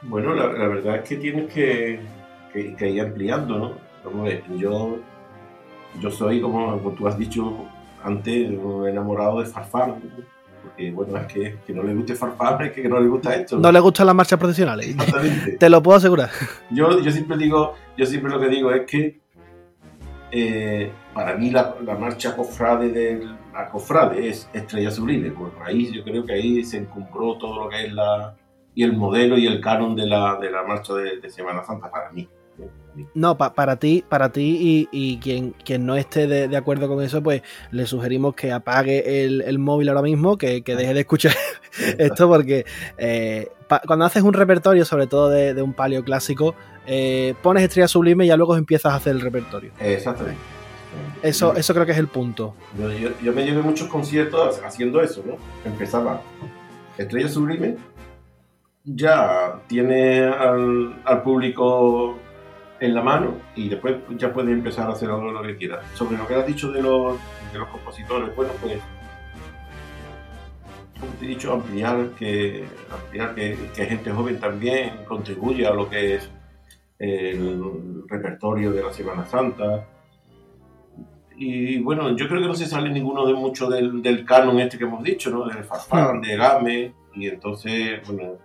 Bueno, 0.01 0.35
la, 0.35 0.47
verdad 0.67 0.97
es 0.97 1.07
que 1.07 1.15
tienes 1.15 1.51
que, 1.53 2.01
ir 2.53 3.01
ampliando, 3.01 3.57
¿no? 3.57 4.27
Yo 6.01 6.11
soy, 6.11 6.41
como, 6.41 6.77
tú 6.91 7.07
has 7.07 7.17
dicho 7.17 7.65
antes, 8.03 8.51
enamorado 8.89 9.39
de 9.39 9.45
Farfán. 9.45 10.01
Porque, 10.63 10.91
bueno, 10.91 11.17
es 11.17 11.27
que, 11.27 11.59
que 11.67 11.73
no 11.73 11.83
le 11.83 11.93
guste 11.93 12.15
Farfán, 12.15 12.61
es 12.63 12.71
que 12.71 12.87
no 12.87 12.99
le 12.99 13.07
gusta 13.07 13.35
esto. 13.35 13.57
No, 13.57 13.71
le 13.71 13.79
gustan 13.79 14.07
las 14.07 14.15
marchas 14.15 14.39
profesionales. 14.39 14.95
Te 15.59 15.69
lo 15.69 15.83
puedo 15.83 15.97
asegurar. 15.97 16.29
Yo, 16.71 17.01
yo 17.01 17.11
siempre 17.11 17.37
digo, 17.37 17.75
yo 17.97 18.05
siempre 18.05 18.31
lo 18.31 18.39
que 18.39 18.47
digo 18.47 18.71
es 18.71 18.85
que 18.85 19.21
eh, 20.31 20.91
para 21.13 21.35
mí 21.35 21.51
la, 21.51 21.75
marcha 21.99 22.35
cofrade 22.35 22.89
del 22.89 23.37
la 23.53 23.69
cofrade 23.69 24.29
es 24.29 24.49
Estrella 24.53 24.89
Sublime. 24.89 25.29
Pues 25.29 25.51
ahí 25.63 25.91
yo 25.91 26.03
creo 26.03 26.25
que 26.25 26.33
ahí 26.33 26.63
se 26.63 26.77
encumbró 26.77 27.37
todo 27.37 27.65
lo 27.65 27.69
que 27.69 27.85
es 27.85 27.93
la 27.93 28.35
y 28.75 28.83
el 28.83 28.93
modelo 28.93 29.37
y 29.37 29.45
el 29.45 29.61
canon 29.61 29.95
de 29.95 30.07
la, 30.07 30.37
de 30.41 30.49
la 30.49 30.63
marcha 30.63 30.95
de, 30.95 31.29
Semana 31.29 31.63
Santa 31.63 31.91
para 31.91 32.11
mí. 32.11 32.27
No, 33.13 33.37
para 33.37 33.77
ti, 33.77 34.03
para 34.07 34.31
ti 34.31 34.87
y, 34.91 35.17
quien, 35.17 35.51
quien 35.51 35.85
no 35.85 35.95
esté 35.95 36.27
de, 36.27 36.57
acuerdo 36.57 36.87
con 36.87 37.03
eso, 37.03 37.23
pues 37.23 37.41
le 37.71 37.85
sugerimos 37.85 38.35
que 38.35 38.51
apague 38.51 39.23
el, 39.25 39.59
móvil 39.59 39.89
ahora 39.89 40.01
mismo, 40.01 40.37
que, 40.37 40.61
deje 40.61 40.93
de 40.93 40.99
escuchar 40.99 41.33
esto, 41.97 42.27
porque 42.27 42.65
eh, 42.97 43.49
cuando 43.87 44.05
haces 44.05 44.23
un 44.23 44.33
repertorio, 44.33 44.85
sobre 44.85 45.07
todo 45.07 45.29
de, 45.29 45.61
un 45.61 45.73
palio 45.73 46.03
clásico, 46.03 46.55
eh, 46.85 47.33
pones 47.41 47.63
estrella 47.63 47.87
sublime 47.87 48.25
y 48.25 48.27
ya 48.27 48.37
luego 48.37 48.55
empiezas 48.55 48.93
a 48.93 48.95
hacer 48.97 49.15
el 49.15 49.21
repertorio. 49.21 49.71
Exactamente. 49.79 50.39
Eso, 51.21 51.55
eso 51.55 51.73
creo 51.73 51.85
que 51.85 51.93
es 51.93 51.97
el 51.97 52.07
punto. 52.07 52.53
Yo, 53.23 53.33
me 53.33 53.45
llevé 53.45 53.61
muchos 53.61 53.87
conciertos 53.87 54.61
haciendo 54.63 55.01
eso, 55.01 55.23
¿no? 55.25 55.37
Empezaba 55.65 56.21
Estrella 56.97 57.29
Sublime, 57.29 57.77
ya 58.83 59.61
tiene 59.67 60.25
al, 60.25 61.01
al, 61.05 61.23
público 61.23 62.17
en 62.83 62.93
la 62.93 63.01
mano 63.01 63.37
y 63.55 63.69
después 63.69 63.95
ya 64.17 64.33
puede 64.33 64.51
empezar 64.51 64.89
a 64.89 64.93
hacer 64.93 65.09
algo 65.09 65.31
lo 65.31 65.41
que 65.41 65.55
quiera. 65.55 65.81
Sobre 65.93 66.17
lo 66.17 66.27
que 66.27 66.35
has 66.35 66.45
dicho 66.45 66.69
de 66.71 66.81
los, 66.81 67.17
de 67.53 67.59
los 67.59 67.69
compositores, 67.69 68.35
bueno, 68.35 68.51
pues 68.59 68.79
como 70.99 71.13
te 71.13 71.25
he 71.25 71.29
dicho, 71.29 71.53
ampliar 71.53 72.09
que, 72.17 72.65
ampliar 72.91 73.35
que, 73.35 73.57
que 73.73 73.85
gente 73.85 74.11
joven 74.11 74.39
también 74.39 75.05
contribuya 75.07 75.69
a 75.69 75.73
lo 75.73 75.89
que 75.89 76.15
es 76.15 76.29
el 76.99 78.03
repertorio 78.07 78.71
de 78.71 78.83
la 78.83 78.91
Semana 78.91 79.25
Santa. 79.25 79.87
Y 81.37 81.79
bueno, 81.79 82.15
yo 82.15 82.27
creo 82.27 82.41
que 82.41 82.47
no 82.47 82.53
se 82.53 82.67
sale 82.67 82.89
ninguno 82.89 83.25
de 83.25 83.33
mucho 83.33 83.69
del, 83.69 84.01
del 84.01 84.25
canon 84.25 84.59
este 84.59 84.77
que 84.77 84.83
hemos 84.83 85.03
dicho, 85.03 85.29
¿no? 85.29 85.45
Del 85.45 85.63
Farfán, 85.63 86.21
de 86.21 86.35
Game, 86.35 86.93
y 87.15 87.27
entonces, 87.27 88.01
bueno, 88.05 88.37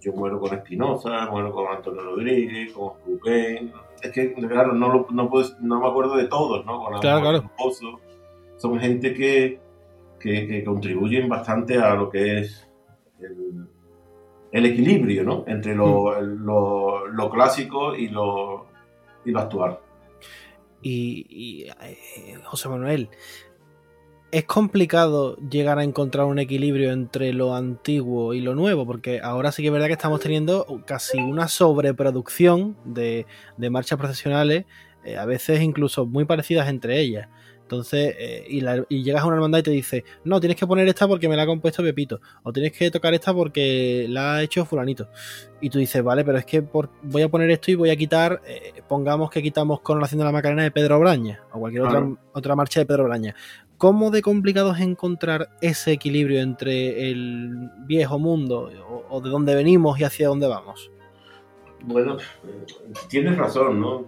yo 0.00 0.12
muero 0.12 0.40
con 0.40 0.54
Espinosa, 0.54 1.28
muero 1.30 1.52
con 1.52 1.66
Antonio 1.68 2.02
Rodríguez, 2.02 2.72
con 2.72 2.92
Rubén. 3.04 3.72
Es 4.02 4.12
que, 4.12 4.32
claro, 4.32 4.72
no, 4.72 5.06
no, 5.10 5.30
no 5.60 5.80
me 5.80 5.88
acuerdo 5.88 6.16
de 6.16 6.28
todos, 6.28 6.64
¿no? 6.64 6.84
Con 6.84 7.00
claro, 7.00 7.20
claro. 7.20 7.50
Son 8.56 8.78
gente 8.80 9.14
que, 9.14 9.60
que, 10.18 10.64
contribuyen 10.64 11.28
bastante 11.28 11.78
a 11.78 11.94
lo 11.94 12.10
que 12.10 12.40
es 12.40 12.68
el, 13.20 13.68
el 14.52 14.66
equilibrio 14.66 15.24
¿no? 15.24 15.44
entre 15.46 15.74
lo, 15.74 16.12
mm. 16.20 16.44
lo, 16.44 17.06
lo, 17.06 17.30
clásico 17.30 17.94
y 17.94 18.08
lo, 18.08 18.66
y 19.24 19.30
lo 19.30 19.40
actual. 19.40 19.78
Y, 20.80 21.66
eh, 21.82 22.38
José 22.44 22.68
Manuel, 22.68 23.10
es 24.30 24.44
complicado 24.44 25.36
llegar 25.36 25.78
a 25.78 25.84
encontrar 25.84 26.26
un 26.26 26.38
equilibrio 26.38 26.92
entre 26.92 27.32
lo 27.32 27.54
antiguo 27.54 28.34
y 28.34 28.40
lo 28.40 28.54
nuevo, 28.54 28.86
porque 28.86 29.20
ahora 29.22 29.52
sí 29.52 29.62
que 29.62 29.68
es 29.68 29.72
verdad 29.72 29.86
que 29.86 29.94
estamos 29.94 30.20
teniendo 30.20 30.66
casi 30.86 31.18
una 31.18 31.48
sobreproducción 31.48 32.76
de, 32.84 33.26
de 33.56 33.70
marchas 33.70 33.98
profesionales, 33.98 34.66
eh, 35.04 35.16
a 35.16 35.24
veces 35.24 35.62
incluso 35.62 36.04
muy 36.06 36.24
parecidas 36.24 36.68
entre 36.68 37.00
ellas. 37.00 37.28
Entonces, 37.62 38.14
eh, 38.18 38.46
y, 38.48 39.02
llegas 39.02 39.22
a 39.22 39.26
una 39.26 39.36
hermandad 39.36 39.58
y 39.58 39.62
te 39.62 39.70
dice, 39.70 40.02
no, 40.24 40.40
tienes 40.40 40.56
que 40.56 40.66
poner 40.66 40.88
esta 40.88 41.06
porque 41.06 41.28
me 41.28 41.36
la 41.36 41.42
ha 41.42 41.46
compuesto 41.46 41.82
Pepito, 41.82 42.18
o 42.42 42.50
tienes 42.50 42.72
que 42.72 42.90
tocar 42.90 43.12
esta 43.12 43.34
porque 43.34 44.06
la 44.08 44.36
ha 44.36 44.42
hecho 44.42 44.64
fulanito. 44.64 45.10
Y 45.60 45.68
tú 45.68 45.78
dices, 45.78 46.02
vale, 46.02 46.24
pero 46.24 46.38
es 46.38 46.46
que 46.46 46.60
voy 47.02 47.22
a 47.22 47.28
poner 47.28 47.50
esto 47.50 47.70
y 47.70 47.74
voy 47.74 47.90
a 47.90 47.96
quitar, 47.96 48.40
eh, 48.46 48.72
pongamos 48.88 49.30
que 49.30 49.42
quitamos 49.42 49.80
con 49.80 50.00
de 50.00 50.16
la 50.16 50.32
Macarena 50.32 50.62
de 50.62 50.70
Pedro 50.70 50.98
Braña, 50.98 51.42
o 51.52 51.60
cualquier 51.60 51.82
otra, 51.82 52.08
otra 52.32 52.56
marcha 52.56 52.80
de 52.80 52.86
Pedro 52.86 53.04
Braña. 53.04 53.34
¿Cómo 53.78 54.10
de 54.10 54.22
complicado 54.22 54.72
es 54.72 54.80
encontrar 54.80 55.50
ese 55.60 55.92
equilibrio 55.92 56.40
entre 56.40 57.10
el 57.10 57.70
viejo 57.86 58.18
mundo 58.18 58.70
o, 59.08 59.20
de 59.20 59.30
dónde 59.30 59.54
venimos 59.54 60.00
y 60.00 60.04
hacia 60.04 60.26
dónde 60.26 60.48
vamos? 60.48 60.90
Bueno, 61.84 62.16
eh, 62.18 62.64
tienes 63.08 63.38
razón, 63.38 63.80
¿no? 63.80 64.04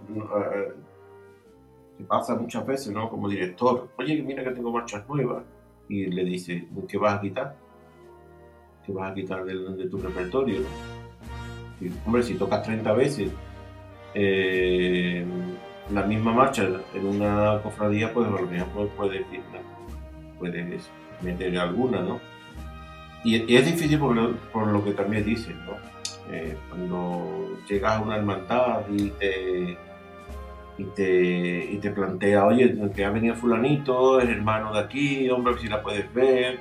pasa 2.07 2.35
muchas 2.35 2.65
veces, 2.65 2.91
¿no? 2.91 3.09
Como 3.09 3.29
director, 3.29 3.87
oye, 3.97 4.21
mira 4.23 4.43
que 4.43 4.51
tengo 4.51 4.71
marchas 4.71 5.07
nuevas. 5.07 5.43
Y 5.87 6.07
le 6.07 6.25
dice, 6.25 6.67
¿qué 6.87 6.97
vas 6.97 7.15
a 7.15 7.21
quitar? 7.21 7.55
¿Qué 8.85 8.91
vas 8.91 9.11
a 9.11 9.13
quitar 9.13 9.45
de, 9.45 9.87
tu 9.87 9.97
repertorio? 9.97 10.61
hombre, 12.05 12.23
si 12.23 12.35
tocas 12.35 12.61
30 12.63 12.93
veces 12.93 13.31
eh, 14.13 15.25
la 15.93 16.03
misma 16.03 16.33
marcha 16.33 16.67
en 16.93 17.05
una 17.05 17.59
cofradía, 17.61 18.13
pues 18.13 18.27
a 18.27 18.31
lo 18.31 18.47
mejor 18.47 18.89
puedes, 18.89 19.25
puedes 20.39 20.89
meter 21.21 21.57
alguna, 21.57 22.01
¿no? 22.01 22.19
Y, 23.23 23.53
es 23.53 23.65
difícil 23.65 23.99
por 23.99 24.15
lo, 24.15 24.35
por 24.51 24.67
lo, 24.67 24.83
que 24.83 24.91
también 24.91 25.23
dices, 25.23 25.55
¿no? 25.65 25.73
Eh, 26.31 26.57
cuando 26.69 27.57
llegas 27.67 27.97
a 27.97 28.01
una 28.01 28.15
hermandad 28.15 28.81
y 28.89 29.09
te 29.11 29.77
y 30.77 30.83
te, 30.95 31.65
y 31.73 31.77
te 31.77 31.91
plantea, 31.91 32.45
oye, 32.45 32.75
que 32.95 33.05
ha 33.05 33.11
venido 33.11 33.35
fulanito, 33.35 34.19
es 34.19 34.29
hermano 34.29 34.73
de 34.73 34.79
aquí, 34.79 35.29
hombre, 35.29 35.55
si 35.59 35.67
la 35.67 35.81
puedes 35.81 36.11
ver. 36.13 36.59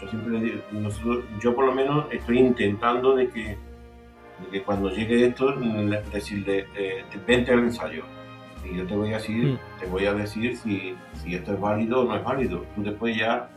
Yo 0.00 0.08
siempre 0.08 0.32
le 0.32 0.40
digo, 0.40 1.22
yo 1.42 1.54
por 1.54 1.64
lo 1.64 1.72
menos 1.72 2.06
estoy 2.12 2.38
intentando 2.38 3.16
de 3.16 3.28
que, 3.28 3.56
que 4.52 4.62
cuando 4.62 4.90
llegue 4.90 5.26
esto, 5.26 5.52
decirle, 6.12 6.66
eh, 6.76 7.04
vente 7.26 7.52
al 7.52 7.60
ensayo. 7.60 8.04
Y 8.70 8.76
yo 8.76 8.86
te 8.86 8.96
voy 8.96 9.12
a 9.12 9.16
decir, 9.16 9.44
mm. 9.44 9.80
te 9.80 9.86
voy 9.86 10.06
a 10.06 10.14
decir 10.14 10.56
si, 10.56 10.94
si, 11.14 11.34
esto 11.34 11.52
es 11.52 11.60
válido 11.60 12.00
o 12.00 12.04
no 12.04 12.16
es 12.16 12.24
válido. 12.24 12.64
Tú 12.74 12.82
después 12.82 13.16
ya, 13.16 13.48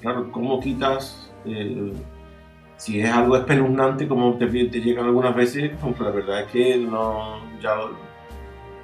claro, 0.00 0.30
¿cómo 0.32 0.60
quitas? 0.60 1.32
Eh, 1.44 1.92
si 2.76 3.00
es 3.00 3.10
algo 3.10 3.36
espeluznante, 3.36 4.08
como 4.08 4.36
te, 4.36 4.46
te 4.46 4.80
llegan 4.80 5.06
algunas 5.06 5.34
veces, 5.34 5.72
pues 5.80 6.00
la 6.00 6.10
verdad 6.10 6.40
es 6.42 6.46
que 6.50 6.76
no, 6.78 7.40
ya 7.60 7.76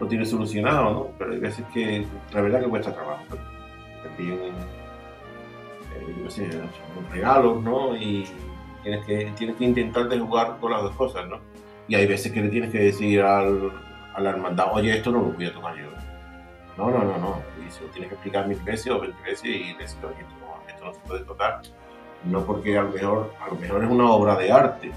lo 0.00 0.06
tiene 0.06 0.24
solucionado, 0.24 0.90
¿no? 0.92 1.06
Pero 1.18 1.32
hay 1.32 1.40
veces 1.40 1.64
que 1.74 2.06
la 2.32 2.40
verdad 2.40 2.60
que 2.62 2.68
cuesta 2.68 2.92
trabajo. 2.92 3.24
Te 3.30 4.08
piden, 4.16 4.38
eh, 4.40 6.14
no 6.22 6.30
sé, 6.30 6.48
regalos, 7.10 7.62
¿no? 7.62 7.96
Y 7.96 8.24
tienes 8.82 9.04
que, 9.04 9.32
tienes 9.36 9.56
que 9.56 9.64
intentar 9.64 10.08
de 10.08 10.20
jugar 10.20 10.58
con 10.60 10.72
las 10.72 10.82
dos 10.82 10.94
cosas, 10.94 11.28
¿no? 11.28 11.40
Y 11.88 11.94
hay 11.94 12.06
veces 12.06 12.30
que 12.30 12.42
le 12.42 12.48
tienes 12.50 12.70
que 12.70 12.78
decir 12.78 13.22
al, 13.22 13.72
a 14.18 14.20
la 14.20 14.30
hermandad, 14.30 14.66
oye, 14.72 14.96
esto 14.96 15.10
no 15.12 15.20
lo 15.20 15.32
voy 15.32 15.46
a 15.46 15.52
tomar 15.52 15.76
yo. 15.76 15.88
No, 16.76 16.90
no, 16.90 17.04
no, 17.04 17.18
no. 17.18 17.42
Y 17.64 17.70
se 17.70 17.82
lo 17.82 17.88
tienes 17.88 18.08
que 18.08 18.14
explicar 18.14 18.46
mil 18.46 18.58
veces 18.60 18.90
o 18.92 19.00
veinte 19.00 19.22
veces 19.24 19.44
y 19.44 19.74
decir, 19.74 19.98
oye, 20.04 20.20
esto 20.20 20.34
no, 20.40 20.68
esto 20.68 20.84
no 20.84 20.94
se 20.94 21.00
puede 21.00 21.24
tocar. 21.24 21.62
No 22.24 22.44
porque 22.44 22.76
a 22.76 22.82
lo 22.82 22.90
mejor, 22.90 23.32
a 23.40 23.48
lo 23.48 23.54
mejor 23.60 23.84
es 23.84 23.90
una 23.90 24.10
obra 24.10 24.36
de 24.36 24.50
arte, 24.50 24.90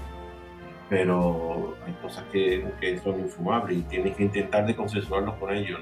pero 0.88 1.76
hay 1.86 1.92
cosas 2.02 2.24
que, 2.32 2.64
que 2.80 2.98
son 2.98 3.20
infumables 3.20 3.78
y 3.78 3.82
tienes 3.82 4.16
que 4.16 4.24
intentar 4.24 4.66
de 4.66 4.74
consensuarlos 4.74 5.34
con 5.36 5.54
ellos. 5.54 5.80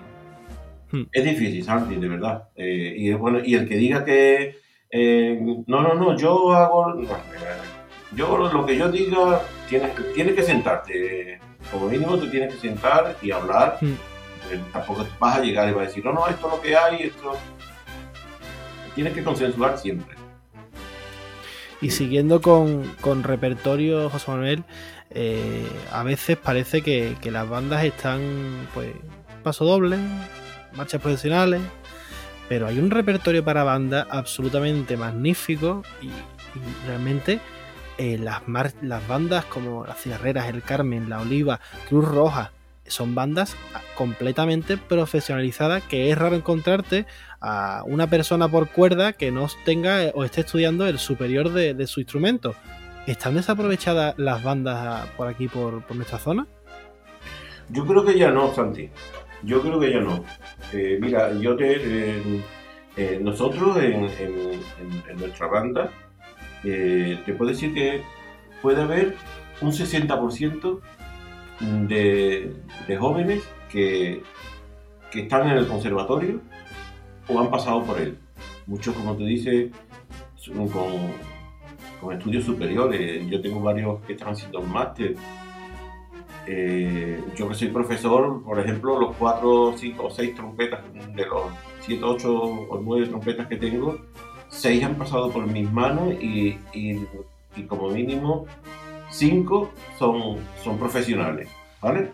Hmm. 0.90 1.04
Es 1.12 1.24
difícil, 1.24 1.64
Santi, 1.64 1.96
de 1.96 2.08
verdad. 2.08 2.48
Eh, 2.56 2.94
y, 2.96 3.12
bueno, 3.14 3.40
y 3.42 3.54
el 3.54 3.66
que 3.66 3.76
diga 3.76 4.04
que 4.04 4.56
eh, 4.90 5.40
no, 5.66 5.82
no, 5.82 5.94
no, 5.94 6.16
yo 6.16 6.52
hago. 6.52 6.94
yo 8.14 8.36
lo 8.52 8.66
que 8.66 8.76
yo 8.76 8.90
diga, 8.90 9.40
tienes, 9.68 9.92
tienes 10.14 10.34
que 10.34 10.42
sentarte. 10.42 11.40
Como 11.70 11.88
mínimo, 11.88 12.18
te 12.18 12.28
tienes 12.28 12.54
que 12.54 12.60
sentar 12.60 13.16
y 13.22 13.30
hablar. 13.30 13.78
Eh, 13.82 14.60
tampoco 14.72 15.06
vas 15.18 15.38
a 15.38 15.40
llegar 15.40 15.68
y 15.68 15.72
vas 15.72 15.84
a 15.84 15.86
decir, 15.88 16.04
no, 16.04 16.12
no, 16.12 16.26
esto 16.26 16.46
es 16.46 16.52
lo 16.54 16.60
que 16.60 16.76
hay, 16.76 17.02
esto. 17.02 17.36
Tienes 18.94 19.14
que 19.14 19.22
consensuar 19.22 19.78
siempre. 19.78 20.16
Y 21.80 21.90
siguiendo 21.90 22.40
con, 22.42 22.84
con 23.00 23.22
repertorio, 23.22 24.10
José 24.10 24.30
Manuel, 24.30 24.64
eh, 25.10 25.66
a 25.90 26.04
veces 26.04 26.36
parece 26.36 26.82
que, 26.82 27.16
las 27.30 27.48
bandas 27.48 27.84
están, 27.84 28.68
pues, 28.74 28.92
paso 29.42 29.64
doble, 29.64 29.98
marchas 30.74 31.00
profesionales, 31.00 31.60
pero 32.48 32.68
hay 32.68 32.78
un 32.78 32.90
repertorio 32.90 33.44
para 33.44 33.64
bandas 33.64 34.06
absolutamente 34.10 34.96
magnífico 34.96 35.82
y, 36.00 36.10
realmente 36.86 37.40
eh, 38.00 38.16
las, 38.16 38.40
las 38.80 39.06
bandas 39.06 39.44
como 39.44 39.84
las 39.84 40.00
Cigarreras, 40.00 40.48
el 40.48 40.62
Carmen, 40.62 41.10
la 41.10 41.20
Oliva, 41.20 41.60
Cruz 41.86 42.08
Roja, 42.08 42.50
son 42.86 43.14
bandas 43.14 43.58
completamente 43.94 44.78
profesionalizadas, 44.78 45.82
que 45.82 46.10
es 46.10 46.16
raro 46.16 46.34
encontrarte 46.34 47.04
a 47.42 47.82
una 47.84 48.08
persona 48.08 48.48
por 48.48 48.70
cuerda 48.70 49.12
que 49.12 49.30
no 49.30 49.48
tenga 49.66 50.10
o 50.14 50.24
esté 50.24 50.40
estudiando 50.40 50.86
el 50.86 50.98
superior 50.98 51.50
de, 51.50 51.86
su 51.86 52.00
instrumento. 52.00 52.54
¿Están 53.06 53.34
desaprovechadas 53.34 54.14
las 54.16 54.42
bandas 54.42 55.06
por 55.18 55.28
aquí, 55.28 55.48
por, 55.48 55.82
nuestra 55.94 56.18
zona? 56.18 56.46
Yo 57.68 57.86
creo 57.86 58.02
que 58.02 58.18
ya 58.18 58.30
no, 58.30 58.54
Santi. 58.54 58.88
Yo 59.42 59.60
creo 59.60 59.78
que 59.78 59.92
ya 59.92 60.00
no. 60.00 60.24
Eh, 60.72 60.98
mira, 60.98 61.34
yo 61.34 61.54
te, 61.54 61.76
eh, 61.76 62.42
eh, 62.96 63.18
nosotros 63.20 63.76
en, 63.76 64.08
nuestra 65.18 65.48
banda, 65.48 65.90
te 66.62 67.34
puedo 67.36 67.50
decir 67.50 67.74
que 67.74 68.02
puede 68.62 68.82
haber 68.82 69.16
un 69.60 69.72
60% 69.72 70.80
de, 71.88 72.54
de, 72.86 72.96
jóvenes 72.96 73.42
que, 73.70 74.22
que 75.10 75.20
están 75.20 75.48
en 75.48 75.58
el 75.58 75.66
conservatorio 75.66 76.40
o 77.28 77.40
han 77.40 77.50
pasado 77.50 77.84
por 77.84 78.00
él. 78.00 78.18
Muchos, 78.66 78.94
como 78.94 79.16
te 79.16 79.24
dice, 79.24 79.70
con, 80.46 80.68
con 82.00 82.16
estudios 82.16 82.44
superiores. 82.44 83.28
Yo 83.28 83.40
tengo 83.40 83.60
varios 83.60 84.00
que 84.02 84.14
están 84.14 84.30
haciendo 84.30 84.60
un 84.60 84.72
máster. 84.72 85.14
Eh, 86.46 87.22
yo 87.36 87.48
que 87.48 87.54
soy 87.54 87.68
profesor, 87.68 88.42
por 88.42 88.58
ejemplo, 88.58 88.98
los 88.98 89.16
cuatro, 89.16 89.74
cinco 89.76 90.06
o 90.06 90.10
seis 90.10 90.34
trompetas, 90.34 90.80
de 91.14 91.26
los 91.26 91.42
siete, 91.80 92.02
ocho 92.04 92.34
o 92.34 92.80
nueve 92.80 93.06
trompetas 93.06 93.46
que 93.46 93.56
tengo, 93.56 93.98
seis 94.50 94.82
han 94.84 94.96
pasado 94.96 95.30
por 95.30 95.46
mis 95.46 95.70
manos 95.70 96.12
y, 96.20 96.58
y, 96.72 97.06
como 97.66 97.88
mínimo 97.90 98.46
cinco 99.10 99.70
son, 99.98 100.38
son 100.62 100.78
profesionales, 100.78 101.48
¿vale? 101.80 102.10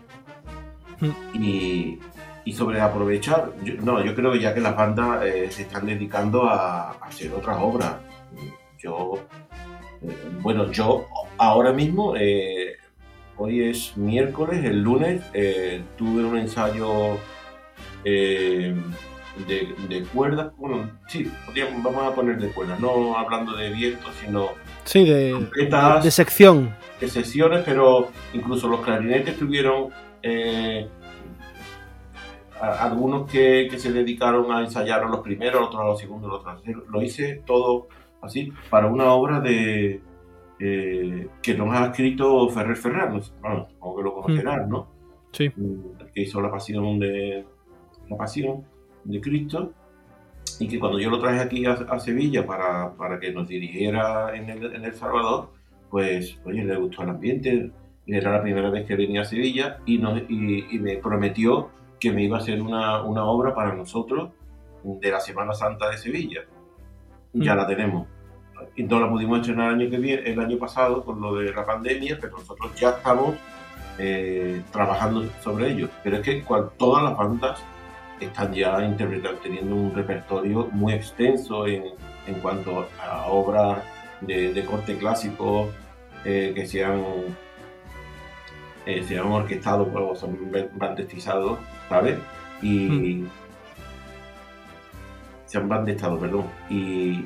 Mm. 0.99 1.43
Y, 1.43 1.99
y 2.47 2.53
sobre 2.53 2.79
aprovechar, 2.79 3.51
no, 3.83 4.03
yo 4.03 4.15
creo 4.15 4.31
que 4.31 4.39
ya 4.39 4.53
que 4.53 4.61
las 4.61 4.73
bandas 4.75 5.25
eh, 5.25 5.51
se 5.51 5.63
están 5.63 5.85
dedicando 5.85 6.45
a, 6.45 6.91
hacer 6.91 7.33
otras 7.33 7.57
obras. 7.59 7.95
Yo, 8.79 9.19
eh, 10.01 10.15
bueno, 10.39 10.71
yo 10.71 11.07
ahora 11.37 11.73
mismo, 11.73 12.15
eh, 12.15 12.77
hoy 13.35 13.63
es 13.63 13.97
miércoles, 13.97 14.63
el 14.63 14.81
lunes 14.81 15.23
tuve 15.97 16.23
un 16.23 16.37
ensayo 16.37 17.17
de, 19.45 20.05
cuerdas, 20.13 20.51
bueno, 20.57 20.89
sí, 21.07 21.31
vamos 21.83 22.03
a 22.03 22.15
poner 22.15 22.37
de 22.39 22.49
cuerdas, 22.49 22.79
no 22.79 23.17
hablando 23.17 23.55
de 23.55 23.69
viento, 23.69 24.07
sino 24.23 24.49
sí, 24.83 25.05
de, 25.05 25.47
de, 26.03 26.11
sección. 26.11 26.75
De 26.99 27.09
secciones, 27.09 27.63
pero 27.65 28.09
incluso 28.33 28.67
los 28.67 28.81
clarinetes 28.81 29.37
tuvieron 29.37 29.89
algunos 32.59 33.29
que, 33.29 33.69
se 33.77 33.91
dedicaron 33.91 34.51
a 34.51 34.61
ensayar 34.61 35.03
a 35.03 35.09
los 35.09 35.21
primeros, 35.21 35.67
otros 35.67 35.81
a 35.81 35.85
los 35.85 35.99
segundos, 35.99 36.31
los 36.31 36.43
terceros. 36.43 36.83
Lo 36.89 37.01
hice 37.01 37.41
todo 37.45 37.87
así 38.21 38.51
para 38.69 38.87
una 38.87 39.11
obra 39.13 39.39
de 39.39 40.01
eh, 40.59 41.27
que 41.41 41.53
nos 41.53 41.75
ha 41.75 41.87
escrito 41.87 42.49
Ferrer 42.49 42.75
Ferrer, 42.75 43.09
bueno, 43.41 43.67
como 43.79 43.95
que 43.95 44.03
lo 44.03 44.13
conocerán, 44.13 44.69
¿no? 44.69 44.87
Sí. 45.31 45.49
Mm, 45.55 45.97
que 46.13 46.21
hizo 46.21 46.41
la 46.41 46.49
pasión 46.49 46.99
de 46.99 47.45
la 48.09 48.17
pasión 48.17 48.65
de 49.07 49.21
Cristo 49.21 49.73
y 50.59 50.67
que 50.67 50.79
cuando 50.79 50.99
yo 50.99 51.09
lo 51.09 51.19
traje 51.19 51.39
aquí 51.39 51.65
a, 51.65 51.99
Sevilla 51.99 52.45
para, 52.45 52.93
para, 52.93 53.19
que 53.19 53.31
nos 53.31 53.47
dirigiera 53.47 54.35
en 54.35 54.49
el, 54.49 54.75
en 54.75 54.85
el 54.85 54.93
Salvador, 54.93 55.51
pues, 55.89 56.39
oye, 56.45 56.63
le 56.63 56.75
gustó 56.77 57.03
el 57.03 57.09
ambiente, 57.09 57.71
era 58.05 58.31
la 58.31 58.41
primera 58.41 58.69
vez 58.69 58.85
que 58.85 58.95
venía 58.95 59.21
a 59.21 59.25
Sevilla 59.25 59.79
y, 59.85 59.97
nos, 59.97 60.21
y 60.29 60.79
me 60.79 60.97
prometió 60.97 61.69
que 61.99 62.11
me 62.11 62.23
iba 62.23 62.37
a 62.37 62.41
hacer 62.41 62.61
una, 62.61 63.03
una 63.03 63.25
obra 63.25 63.53
para 63.53 63.73
nosotros 63.73 64.29
de 64.83 65.11
la 65.11 65.19
Semana 65.19 65.53
Santa 65.53 65.89
de 65.89 65.97
Sevilla. 65.97 66.41
Ya 67.33 67.53
mm. 67.53 67.57
la 67.57 67.67
tenemos. 67.67 68.07
Y 68.75 68.83
no 68.83 68.99
la 68.99 69.09
pudimos 69.09 69.39
estrenar 69.39 69.73
el 69.73 69.81
año, 69.81 69.89
que 69.89 69.97
viene, 69.97 70.29
el 70.29 70.39
año 70.39 70.57
pasado 70.57 71.03
con 71.03 71.21
lo 71.21 71.35
de 71.35 71.53
la 71.53 71.65
pandemia, 71.65 72.17
pero 72.19 72.37
nosotros 72.37 72.73
ya 72.79 72.89
estamos 72.89 73.35
eh, 73.99 74.61
trabajando 74.71 75.25
sobre 75.41 75.71
ello. 75.71 75.89
Pero 76.03 76.17
es 76.17 76.21
que 76.23 76.43
cual, 76.43 76.71
todas 76.77 77.03
las 77.03 77.17
bandas 77.17 77.63
están 78.19 78.53
ya 78.53 78.83
interpretando, 78.83 79.39
teniendo 79.39 79.75
un 79.75 79.93
repertorio 79.93 80.67
muy 80.71 80.93
extenso 80.93 81.67
en, 81.67 81.83
en 82.27 82.35
cuanto 82.41 82.87
a 83.01 83.27
obras 83.27 83.83
de, 84.21 84.53
de 84.53 84.65
corte 84.65 84.97
clásico 84.97 85.69
eh, 86.25 86.51
que 86.55 86.65
sean 86.65 87.03
eh, 88.87 89.03
se 89.03 89.19
han 89.19 89.27
orquestado 89.27 89.91
o 89.93 90.15
son 90.15 90.49
bandestizados, 90.75 91.59
¿sabes? 91.89 92.17
Y 92.61 92.87
hmm. 92.87 93.29
se 95.45 95.57
han 95.57 95.67
bandestado, 95.67 96.17
perdón. 96.17 96.45
Y, 96.69 97.25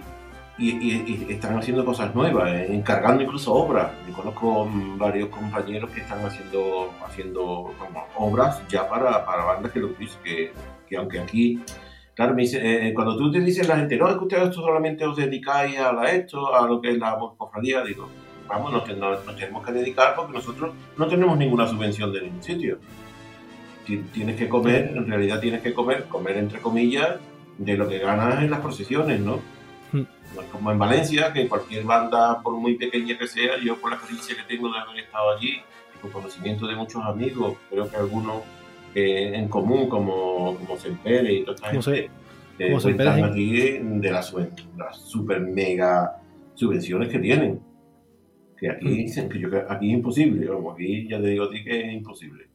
y, 0.57 1.27
están 1.29 1.57
haciendo 1.59 1.85
cosas 1.85 2.15
nuevas, 2.15 2.51
eh, 2.51 2.73
encargando 2.73 3.21
incluso 3.21 3.53
obras. 3.53 3.91
Yo 4.07 4.13
conozco 4.15 4.67
varios 4.97 5.29
compañeros 5.29 5.91
que 5.91 6.01
están 6.01 6.25
haciendo, 6.25 6.91
haciendo 7.05 7.75
obras 8.15 8.59
ya 8.67 8.89
para, 8.89 9.23
para 9.23 9.43
bandas 9.45 9.71
que 9.71 9.79
lo 9.79 9.95
que, 9.95 10.51
que 10.91 10.97
aunque 10.97 11.19
aquí 11.19 11.63
Claro, 12.13 12.35
me 12.35 12.41
dice, 12.41 12.59
eh, 12.61 12.93
cuando 12.93 13.17
tú 13.17 13.31
te 13.31 13.39
dices 13.39 13.67
la 13.67 13.77
gente, 13.77 13.95
no, 13.97 14.09
es 14.09 14.15
que 14.15 14.23
ustedes 14.25 14.53
solamente 14.53 15.05
os 15.05 15.15
dedicáis 15.15 15.77
a 15.79 15.93
la 15.93 16.11
esto, 16.11 16.53
a 16.53 16.67
lo 16.67 16.81
que 16.81 16.91
es 16.91 16.97
la 16.97 17.17
cofradía, 17.37 17.83
digo, 17.83 18.09
vamos, 18.47 18.71
nos, 18.73 18.83
tenemos 18.83 19.65
que 19.65 19.71
dedicar 19.71 20.13
porque 20.15 20.33
nosotros 20.33 20.73
no 20.97 21.07
tenemos 21.07 21.37
ninguna 21.37 21.67
subvención 21.67 22.11
de 22.11 22.21
ningún 22.21 22.43
sitio. 22.43 22.79
Tienes 23.85 24.35
que 24.35 24.47
comer, 24.47 24.91
en 24.95 25.07
realidad 25.07 25.39
tienes 25.39 25.61
que 25.61 25.73
comer, 25.73 26.03
comer 26.03 26.37
entre 26.37 26.59
comillas, 26.59 27.17
de 27.57 27.77
lo 27.77 27.87
que 27.87 27.99
ganas 27.99 28.43
en 28.43 28.51
las 28.51 28.59
procesiones, 28.59 29.19
¿no? 29.19 29.39
Hmm. 29.91 30.03
Como 30.51 30.71
en 30.71 30.79
Valencia, 30.79 31.33
que 31.33 31.47
cualquier 31.47 31.85
banda, 31.85 32.41
por 32.41 32.53
muy 32.55 32.75
pequeña 32.75 33.17
que 33.17 33.27
sea, 33.27 33.57
yo 33.57 33.77
por 33.77 33.89
la 33.89 33.95
experiencia 33.97 34.35
que 34.35 34.43
tengo 34.43 34.71
de 34.71 34.79
haber 34.79 34.99
estado 34.99 35.35
allí, 35.35 35.61
y 35.95 35.99
con 36.01 36.11
conocimiento 36.11 36.67
de 36.67 36.75
muchos 36.75 37.03
amigos, 37.03 37.57
creo 37.69 37.89
que 37.89 37.97
algunos 37.97 38.43
eh, 38.95 39.31
en 39.35 39.47
común, 39.47 39.87
como, 39.89 40.55
como 40.57 40.77
Sempere 40.77 41.33
y 41.33 41.43
toda 41.43 41.55
esta 41.55 41.69
gente, 41.69 42.09
eh, 42.59 42.75
aquí 43.23 43.79
de 43.79 44.11
las, 44.11 44.33
las 44.77 44.97
super 44.97 45.39
mega 45.41 46.17
subvenciones 46.53 47.09
que 47.09 47.19
tienen 47.19 47.71
que 48.61 48.69
aquí 48.69 48.85
mm. 48.85 48.95
dicen 48.95 49.29
que, 49.29 49.39
yo, 49.39 49.49
aquí 49.67 49.87
es 49.87 49.93
imposible, 49.93 50.45
como 50.45 50.71
aquí 50.71 51.07
ya 51.09 51.19
te 51.19 51.27
digo 51.27 51.45
a 51.45 51.49
ti 51.49 51.63
que 51.63 51.81
es 51.81 51.93
imposible. 51.93 52.47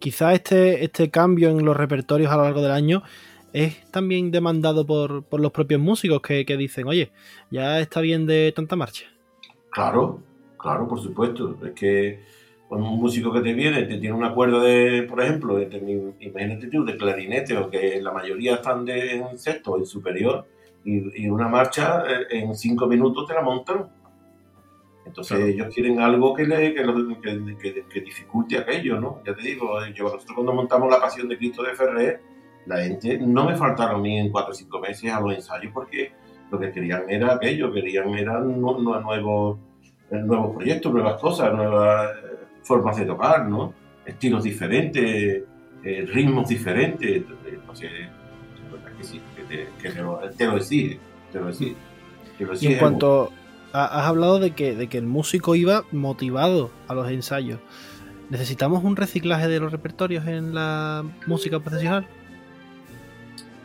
Quizá 0.00 0.34
este, 0.34 0.84
este 0.84 1.10
cambio 1.10 1.50
en 1.50 1.64
los 1.64 1.76
repertorios 1.76 2.32
a 2.32 2.36
lo 2.36 2.42
largo 2.42 2.60
del 2.60 2.72
año 2.72 3.02
es 3.52 3.88
también 3.92 4.32
demandado 4.32 4.84
por, 4.84 5.24
los 5.38 5.52
propios 5.52 5.80
músicos 5.80 6.20
que, 6.20 6.44
dicen, 6.56 6.88
oye, 6.88 7.12
ya 7.50 7.80
está 7.80 8.00
bien 8.00 8.26
de 8.26 8.52
tanta 8.54 8.74
marcha. 8.74 9.04
Claro, 9.70 10.20
claro, 10.58 10.88
por 10.88 11.00
supuesto. 11.00 11.56
Es 11.64 11.72
que 11.72 12.20
un 12.78 12.98
músico 12.98 13.32
que 13.32 13.40
te 13.40 13.52
viene, 13.52 13.82
te 13.82 13.98
tiene 13.98 14.14
una 14.14 14.32
cuerda 14.32 14.60
de, 14.60 15.02
por 15.02 15.20
ejemplo, 15.22 15.56
de, 15.56 16.14
imagínate 16.20 16.68
tú, 16.68 16.84
de 16.84 16.96
clarinete, 16.96 17.56
o 17.56 17.68
que 17.68 18.00
la 18.00 18.12
mayoría 18.12 18.54
están 18.56 18.84
de, 18.84 19.16
en 19.16 19.38
sexto 19.38 19.76
en 19.76 19.86
superior, 19.86 20.46
y, 20.84 21.24
y, 21.24 21.28
una 21.28 21.48
marcha 21.48 22.04
eh, 22.08 22.26
en 22.30 22.54
cinco 22.54 22.86
minutos 22.86 23.26
te 23.26 23.34
la 23.34 23.42
montan 23.42 23.88
entonces 25.10 25.40
ellos 25.40 25.74
quieren 25.74 26.00
algo 26.00 26.32
que, 26.34 26.44
le, 26.44 26.72
que, 26.72 27.84
que, 27.92 28.00
dificulte 28.00 28.58
aquello, 28.58 29.00
¿no? 29.00 29.20
Ya 29.26 29.34
te 29.34 29.42
digo, 29.42 29.84
yo, 29.92 30.04
nosotros 30.04 30.32
cuando 30.34 30.52
montamos 30.52 30.88
la 30.88 31.00
Pasión 31.00 31.28
de 31.28 31.36
Cristo 31.36 31.64
de 31.64 31.74
Ferrer, 31.74 32.20
la 32.66 32.78
gente 32.78 33.18
no 33.18 33.44
me 33.44 33.56
faltaron 33.56 33.96
a 33.96 33.98
mí 33.98 34.18
en 34.18 34.30
cuatro 34.30 34.52
o 34.52 34.54
cinco 34.54 34.78
meses 34.78 35.12
a 35.12 35.20
los 35.20 35.34
ensayos 35.34 35.72
porque 35.72 36.12
lo 36.50 36.60
que 36.60 36.70
querían 36.70 37.10
era 37.10 37.34
aquello, 37.34 37.72
querían 37.72 38.14
eran 38.14 38.60
nuevos, 38.60 39.58
nuevos 40.10 40.54
proyectos, 40.54 40.92
nuevas 40.92 41.20
cosas, 41.20 41.54
nuevas 41.54 42.10
eh, 42.16 42.39
formas 42.62 42.96
de 42.96 43.04
tocar, 43.04 43.48
¿no? 43.48 43.74
Estilos 44.04 44.44
diferentes, 44.44 45.42
eh, 45.84 46.08
ritmos 46.12 46.48
diferentes. 46.48 47.22
Entonces, 47.46 47.90
que 48.98 49.04
sí, 49.04 49.20
que 49.36 49.90
te, 49.90 50.02
lo, 50.02 50.20
te 50.36 50.46
lo 50.46 50.56
exige, 50.56 50.98
te 51.32 51.40
lo 51.40 51.48
exige. 51.48 51.76
y 52.60 52.66
en 52.66 52.78
cuanto, 52.78 53.32
has 53.72 54.06
hablado 54.06 54.38
de 54.38 54.52
que, 54.52 54.74
de 54.74 54.88
que 54.88 54.98
el 54.98 55.06
músico 55.06 55.54
iba 55.54 55.84
motivado 55.92 56.70
a 56.88 56.94
los 56.94 57.10
ensayos. 57.10 57.60
¿Necesitamos 58.30 58.84
un 58.84 58.96
reciclaje 58.96 59.48
de 59.48 59.58
los 59.58 59.72
repertorios 59.72 60.26
en 60.26 60.54
la 60.54 61.04
música 61.26 61.58
profesional? 61.58 62.06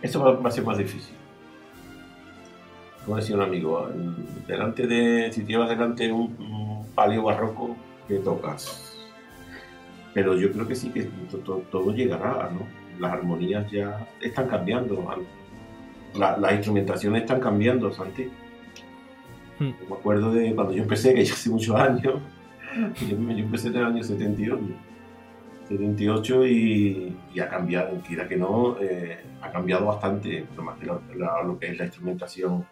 Eso 0.01 0.23
va 0.23 0.49
a 0.49 0.51
ser 0.51 0.63
más 0.63 0.77
difícil. 0.77 1.15
Como 3.05 3.17
decía 3.17 3.35
un 3.35 3.43
amigo, 3.43 3.87
delante 4.47 4.87
de, 4.87 5.31
si 5.31 5.43
llevas 5.45 5.69
delante 5.69 6.11
un, 6.11 6.85
palio 6.95 7.23
barroco, 7.23 7.75
que 8.07 8.15
tocas? 8.15 8.84
Pero 10.15 10.35
yo 10.35 10.51
creo 10.51 10.67
que 10.67 10.73
sí, 10.73 10.89
que 10.89 11.03
todo, 11.45 11.93
llegará, 11.93 12.49
¿no? 12.51 12.65
Las 12.99 13.13
armonías 13.13 13.69
ya 13.69 14.07
están 14.19 14.47
cambiando, 14.47 15.05
las 16.17 16.53
instrumentaciones 16.53 17.21
están 17.21 17.39
cambiando, 17.39 17.91
Santi 17.91 18.31
Hmm. 19.59 19.71
Me 19.89 19.95
acuerdo 19.95 20.33
de 20.33 20.53
cuando 20.53 20.73
yo 20.73 20.83
empecé, 20.83 21.13
que 21.13 21.23
ya 21.23 21.33
hace 21.33 21.49
muchos 21.49 21.75
años, 21.75 22.15
yo, 23.09 23.15
empecé 23.17 23.69
en 23.69 23.75
el 23.77 23.83
año 23.85 24.03
72. 24.03 24.59
78 25.69 26.45
y, 26.45 27.17
ha 27.41 27.49
cambiado, 27.49 27.99
quiera 28.05 28.27
que 28.27 28.35
no, 28.35 28.77
eh, 28.79 29.17
ha 29.41 29.51
cambiado 29.51 29.87
bastante, 29.87 30.45
más 30.57 30.77
que 30.77 30.85
lo 30.85 31.57
que 31.59 31.67
es 31.71 31.77
la 31.79 31.85
instrumentación, 31.85 32.65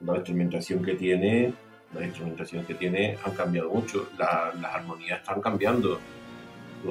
la 0.00 0.16
instrumentación 0.16 0.82
que 0.82 0.94
tiene, 0.94 1.52
la 1.92 2.06
instrumentación 2.06 2.64
que 2.64 2.74
tiene 2.74 3.18
han 3.22 3.32
cambiado 3.34 3.68
mucho, 3.70 4.08
las 4.16 4.74
armonías 4.74 5.20
están 5.20 5.42
cambiando. 5.42 5.98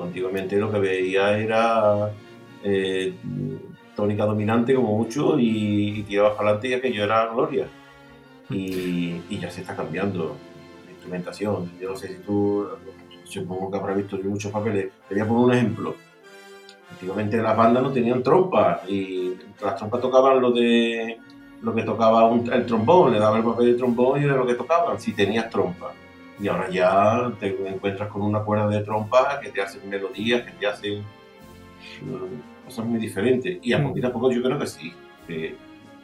Antiguamente 0.04 0.58
lo 0.58 0.72
que 0.72 0.80
veía 0.80 1.38
era 1.38 2.12
eh, 2.64 3.14
tónica 3.96 4.26
dominante 4.26 4.76
como 4.76 4.98
mucho 4.98 5.38
y, 5.40 6.04
tiraba 6.04 6.36
para 6.36 6.50
adelante 6.50 6.68
y 6.70 6.74
aquello 6.74 7.04
era 7.04 7.28
gloria. 7.28 7.68
Y, 8.50 9.22
y 9.30 9.40
ya 9.40 9.52
se 9.52 9.62
está 9.62 9.76
cambiando 9.76 10.38
la 10.86 10.92
instrumentación. 10.92 11.72
Yo 11.80 11.90
no 11.90 11.96
sé 11.96 12.08
si 12.08 12.16
tú 12.24 12.68
supongo 13.24 13.72
que 13.72 13.78
habrá 13.78 13.94
visto 13.94 14.18
muchos 14.24 14.52
papeles. 14.52 14.90
Te 15.08 15.16
voy 15.16 15.24
a 15.24 15.28
poner 15.28 15.46
un 15.46 15.54
ejemplo. 15.54 15.96
Antiguamente 16.92 17.38
las 17.38 17.58
bandas 17.58 17.84
no 17.84 17.92
tenían 17.92 18.24
trompas 18.24 18.88
y 18.90 19.36
las 19.62 19.76
trompas 19.76 20.00
tocaban 20.00 20.42
lo 20.42 20.52
de 20.52 21.20
lo 21.62 21.74
que 21.74 21.82
tocaba 21.82 22.32
el 22.34 22.66
trombón, 22.66 23.12
le 23.12 23.20
daba 23.20 23.38
el 23.38 23.44
papel 23.44 23.66
de 23.66 23.74
trombón 23.74 24.22
y 24.22 24.26
era 24.26 24.36
lo 24.36 24.46
que 24.46 24.54
tocaban, 24.54 25.00
si 25.00 25.14
tenías 25.14 25.50
trompa. 25.50 25.92
Y 26.40 26.48
ahora 26.48 26.70
ya 26.70 27.32
te 27.40 27.56
encuentras 27.68 28.10
con 28.10 28.22
una 28.22 28.40
cuerda 28.42 28.68
de 28.68 28.82
trompa 28.82 29.40
que 29.40 29.50
te 29.50 29.62
hacen 29.62 29.90
melodías, 29.90 30.44
que 30.44 30.52
te 30.52 30.68
hacen 30.68 31.00
mm, 32.02 32.66
cosas 32.66 32.86
muy 32.86 33.00
diferentes. 33.00 33.58
Y 33.62 33.74
a 33.74 33.80
mm. 33.80 33.84
poquito 33.84 34.08
a 34.08 34.14
poco 34.14 34.32
yo 34.32 34.42
creo 34.44 34.60
que 34.60 34.68
sí, 34.68 34.94
que, 35.26 35.56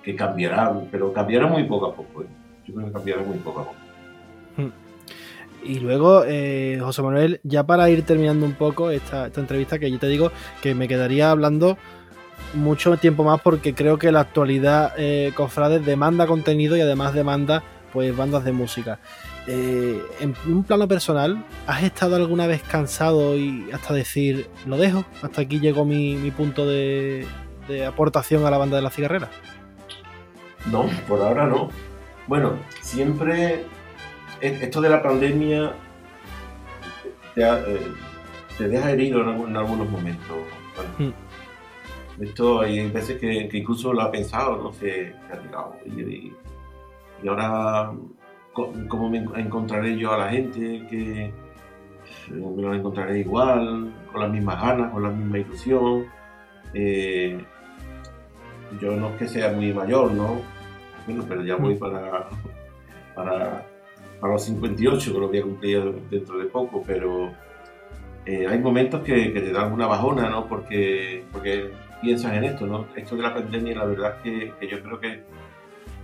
que 0.02 0.16
cambiará, 0.16 0.74
pero 0.92 1.14
cambiará 1.14 1.48
muy 1.48 1.64
poco 1.66 1.88
a 1.88 1.96
poco. 1.96 2.24
¿eh? 2.24 2.28
Yo 2.66 2.74
creo 2.74 2.88
que 2.88 2.94
cambiará 2.94 3.22
muy 3.22 3.38
poco 3.38 3.60
a 3.60 3.64
poco. 3.66 3.76
Mm. 4.58 4.84
Y 5.66 5.80
luego, 5.80 6.24
eh, 6.26 6.78
José 6.82 7.02
Manuel, 7.02 7.40
ya 7.44 7.64
para 7.64 7.90
ir 7.90 8.04
terminando 8.04 8.46
un 8.46 8.54
poco 8.54 8.90
esta, 8.90 9.28
entrevista, 9.28 9.80
que 9.80 9.90
yo 9.90 9.98
te 9.98 10.08
digo 10.08 10.32
que 10.62 10.76
me 10.76 10.88
quedaría 10.88 11.32
hablando 11.32 11.78
mucho 12.54 12.98
tiempo 12.98 13.24
más 13.24 13.42
porque 13.42 13.74
creo 13.74 13.98
que 13.98 14.12
la 14.12 14.20
actualidad 14.20 14.94
eh, 14.98 15.32
Cofrades 15.36 15.86
demanda 15.86 16.28
contenido 16.28 16.76
y 16.76 16.82
además 16.82 17.14
demanda 17.14 17.64
pues 17.94 18.16
bandas 18.16 18.44
de 18.44 18.52
música. 18.52 19.00
Eh, 19.48 20.02
en 20.20 20.36
un 20.48 20.64
plano 20.64 20.88
personal, 20.88 21.46
¿has 21.68 21.84
estado 21.84 22.16
alguna 22.16 22.48
vez 22.48 22.64
cansado 22.64 23.38
y 23.38 23.70
hasta 23.72 23.94
decir, 23.94 24.50
lo 24.66 24.78
dejo? 24.78 25.06
Hasta 25.22 25.42
aquí 25.42 25.60
llegó 25.60 25.86
mi, 25.86 26.32
punto 26.32 26.68
de, 26.68 27.26
de, 27.68 27.86
aportación 27.86 28.46
a 28.46 28.52
la 28.52 28.58
banda 28.58 28.76
de 28.78 28.82
la 28.82 28.90
cigarrera. 28.90 29.30
No, 30.72 30.90
por 31.08 31.22
ahora 31.22 31.46
no. 31.46 31.70
Bueno, 32.28 32.54
siempre 32.82 33.66
esto 34.42 34.82
de 34.82 34.90
la 34.90 35.02
pandemia 35.02 35.74
te, 37.36 37.44
eh, 37.44 37.80
deja 38.60 38.92
herido 38.92 39.22
en, 39.22 39.56
algunos 39.56 39.90
momentos. 39.90 40.38
Hmm. 40.98 41.12
Esto 42.22 42.62
hay 42.62 42.90
veces 42.90 43.20
que, 43.20 43.50
incluso 43.52 43.94
lo 43.94 44.02
ha 44.02 44.12
pensado, 44.12 44.62
no 44.62 44.72
sé, 44.74 45.16
y, 45.86 46.32
ahora, 47.28 47.92
¿cómo 48.54 49.10
me 49.10 49.20
encontraré 49.36 49.98
yo 49.98 50.14
a 50.14 50.18
la 50.18 50.30
gente? 50.30 50.86
que 50.90 51.34
me 52.30 52.62
lo 52.62 52.74
encontraré 52.74 53.20
igual, 53.20 53.94
con 54.12 54.22
las 54.22 54.32
mismas 54.32 54.62
ganas, 54.62 54.92
con 54.92 55.04
la 55.04 55.10
misma 55.10 55.40
ilusión. 55.40 56.06
Eh, 56.74 57.44
yo 58.80 58.96
no 58.96 59.10
es 59.10 59.16
que 59.18 59.28
sea 59.28 59.52
muy 59.52 59.74
mayor, 59.74 60.12
¿no? 60.12 60.42
Bueno, 61.06 61.26
pero 61.28 61.44
ya 61.44 61.56
voy 61.56 61.76
hmm. 61.76 61.80
para, 61.80 62.30
para 63.16 63.66
para 64.24 64.36
los 64.36 64.46
58, 64.46 65.12
que 65.14 65.20
lo 65.20 65.28
voy 65.28 65.38
a 65.38 65.42
cumplir 65.42 65.84
dentro 66.10 66.38
de 66.38 66.46
poco, 66.46 66.82
pero 66.88 67.30
eh, 68.26 68.48
hay 68.48 68.58
momentos 68.58 69.02
que, 69.02 69.32
te 69.32 69.52
dan 69.52 69.74
una 69.74 69.86
bajona, 69.86 70.30
¿no? 70.30 70.48
Porque, 70.48 71.26
porque 71.30 71.72
piensas 72.02 72.32
en 72.38 72.46
esto, 72.46 72.66
¿no? 72.66 72.88
Esto 72.96 73.18
de 73.18 73.22
la 73.22 73.34
pandemia, 73.34 73.76
la 73.76 73.84
verdad 73.84 74.16
es 74.24 74.54
que, 74.62 74.68
yo 74.70 74.82
creo 74.82 74.98
que, 74.98 75.24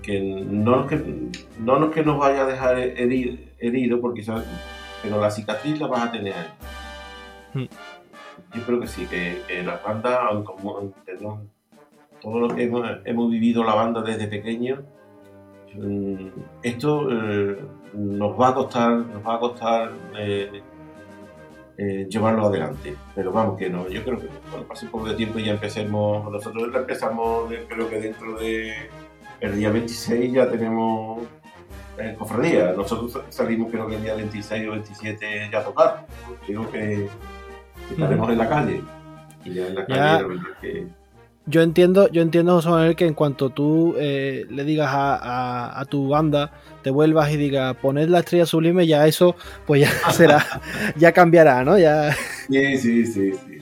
que, 0.01 0.19
no, 0.19 0.87
que 0.87 1.29
no 1.59 1.85
es 1.85 1.91
que 1.91 2.03
nos 2.03 2.17
vaya 2.17 2.43
a 2.43 2.45
dejar 2.45 2.79
herido, 2.79 4.01
porque 4.01 4.23
pero 5.01 5.19
la 5.19 5.31
cicatriz 5.31 5.79
la 5.79 5.87
vas 5.87 6.03
a 6.03 6.11
tener. 6.11 6.35
Hmm. 7.53 7.65
Yo 8.53 8.63
creo 8.63 8.79
que 8.79 8.87
sí, 8.87 9.05
que, 9.05 9.63
la 9.63 9.77
banda, 9.77 10.21
como 10.43 10.93
todo 12.21 12.39
lo 12.39 12.55
que 12.55 12.63
hemos, 12.63 12.87
hemos 13.05 13.29
vivido 13.29 13.63
la 13.63 13.75
banda 13.75 14.01
desde 14.01 14.27
pequeño, 14.27 14.81
mm, 15.75 16.27
esto 16.63 17.07
eh, 17.11 17.59
nos 17.93 18.39
va 18.39 18.49
a 18.49 18.53
costar, 18.55 18.91
nos 18.91 19.25
va 19.25 19.35
a 19.35 19.39
costar 19.39 19.91
eh, 20.17 20.61
eh, 21.77 22.07
llevarlo 22.09 22.47
adelante. 22.47 22.95
Pero 23.15 23.31
vamos, 23.31 23.57
que 23.57 23.69
no, 23.69 23.87
yo 23.87 24.03
creo 24.03 24.19
que 24.19 24.27
cuando 24.49 24.67
pase 24.67 24.85
un 24.85 24.91
poco 24.91 25.07
de 25.07 25.15
tiempo 25.15 25.39
y 25.39 25.45
ya 25.45 25.53
empecemos, 25.53 26.29
nosotros 26.29 26.69
empezamos, 26.73 27.53
creo 27.67 27.89
que 27.89 28.01
dentro 28.01 28.37
de 28.37 28.89
el 29.41 29.57
día 29.57 29.69
26 29.69 30.33
ya 30.33 30.49
tenemos 30.49 31.23
eh, 31.97 32.15
cofradía. 32.17 32.73
Nosotros 32.73 33.23
salimos 33.29 33.71
creo 33.71 33.87
que 33.87 33.95
el 33.95 34.03
día 34.03 34.15
26 34.15 34.67
o 34.67 34.71
27 34.71 35.49
ya 35.51 35.59
a 35.59 35.63
tocar. 35.63 36.05
Digo 36.47 36.69
que, 36.71 37.07
estaremos 37.91 38.29
en 38.29 38.37
la 38.37 38.49
calle. 38.49 38.81
Y 39.45 39.53
ya 39.53 39.67
en 39.67 39.75
la 39.75 39.85
calle, 39.85 40.25
que 40.61 40.87
yo 41.49 41.63
entiendo, 41.63 42.09
yo 42.09 42.21
entiendo, 42.21 42.53
José 42.53 42.69
Manuel, 42.69 42.95
que 42.95 43.07
en 43.07 43.15
cuanto 43.15 43.49
tú 43.49 43.95
eh, 43.97 44.45
le 44.51 44.63
digas 44.63 44.89
a, 44.91 45.83
tu 45.89 46.07
banda, 46.07 46.51
te 46.83 46.91
vuelvas 46.91 47.31
y 47.31 47.37
digas, 47.37 47.75
poned 47.77 48.07
la 48.07 48.19
estrella 48.19 48.45
sublime, 48.45 48.85
ya 48.85 49.07
eso, 49.07 49.35
pues 49.65 49.81
ya 49.81 49.89
será, 50.11 50.45
ya 50.95 51.11
cambiará, 51.11 51.63
¿no? 51.63 51.79
Ya... 51.79 52.13
Sí, 52.47 52.77
sí, 52.77 53.05
sí, 53.07 53.33
sí, 53.33 53.59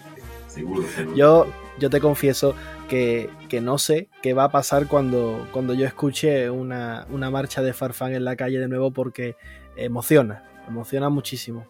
seguro, 0.48 0.84
Yo, 1.16 1.48
yo 1.80 1.90
te 1.90 2.02
confieso 2.02 2.56
que, 2.90 3.30
no 3.62 3.78
sé 3.78 4.10
qué 4.22 4.34
va 4.34 4.46
a 4.46 4.50
pasar 4.50 4.88
cuando, 4.88 5.48
cuando 5.52 5.74
yo 5.74 5.86
escuche 5.86 6.50
una, 6.50 7.06
marcha 7.10 7.62
de 7.62 7.74
Farfán 7.74 8.14
en 8.14 8.26
la 8.26 8.36
calle 8.36 8.60
de 8.60 8.68
nuevo, 8.68 8.92
porque 8.92 9.36
emociona, 9.76 10.44
emociona 10.68 11.10
muchísimo, 11.10 11.66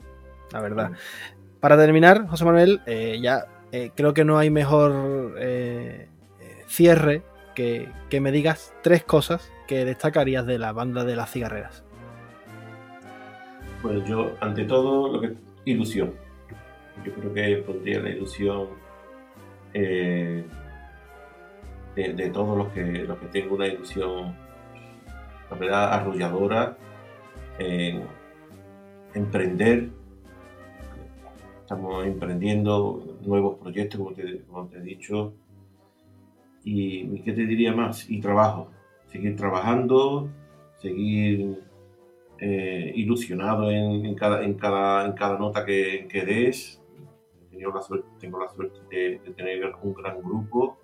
la 0.52 0.62
verdad. 0.62 0.92
Para 1.60 1.78
terminar, 1.78 2.28
José 2.28 2.46
Manuel, 2.46 2.82
eh, 2.86 3.20
ya 3.22 3.48
eh, 3.72 3.92
creo 3.96 4.14
que 4.14 4.24
no 4.24 4.38
hay 4.38 4.50
mejor 4.50 5.36
eh, 5.40 6.08
cierre 6.68 7.24
que, 7.56 7.90
me 8.22 8.32
digas 8.32 8.74
tres 8.84 9.04
cosas 9.04 9.52
que 9.68 9.84
destacarías 9.84 10.46
de 10.46 10.60
la 10.60 10.72
banda 10.74 11.04
de 11.04 11.16
las 11.16 11.32
cigarreras. 11.32 11.84
Bueno, 13.82 14.06
yo, 14.06 14.36
ante 14.42 14.66
todo, 14.66 15.12
lo 15.12 15.22
que 15.22 15.34
ilusión. 15.66 16.14
Yo 17.04 17.14
creo 17.14 17.34
que 17.34 17.64
pondría 17.66 18.00
la 18.00 18.10
ilusión 18.10 18.68
eh, 19.74 20.46
de, 22.04 22.30
todos 22.30 22.58
los 22.58 22.68
que, 22.74 22.84
los 22.84 23.18
que 23.20 23.28
tengo 23.28 23.56
una 23.56 23.68
ilusión, 23.68 24.36
la 25.50 25.58
verdad, 25.58 25.94
arrolladora 25.94 26.78
en 27.60 28.04
emprender 29.14 29.90
Estamos 31.68 32.06
emprendiendo 32.06 33.18
nuevos 33.26 33.60
proyectos, 33.60 34.00
como 34.00 34.14
te, 34.70 34.78
he 34.78 34.82
dicho. 34.82 35.34
Y, 36.64 37.20
¿qué 37.24 37.34
te 37.34 37.46
diría 37.46 37.74
más? 37.74 38.10
Y 38.10 38.22
trabajo. 38.22 38.72
Seguir 39.08 39.36
trabajando, 39.36 40.30
seguir 40.78 41.62
eh, 42.40 42.94
ilusionado 42.96 43.70
en, 43.70 44.16
cada, 44.16 44.46
en, 44.46 44.54
cada, 44.54 45.08
en 45.08 45.12
cada 45.12 45.38
nota 45.38 45.66
que, 45.66 46.08
que 46.10 46.24
des. 46.24 46.82
La 47.52 47.82
suerte, 47.82 48.08
tengo 48.18 48.40
la 48.40 48.48
suerte 48.48 48.80
de, 48.90 49.20
tener 49.36 49.70
un 49.84 49.94
gran 49.94 50.22
grupo, 50.22 50.78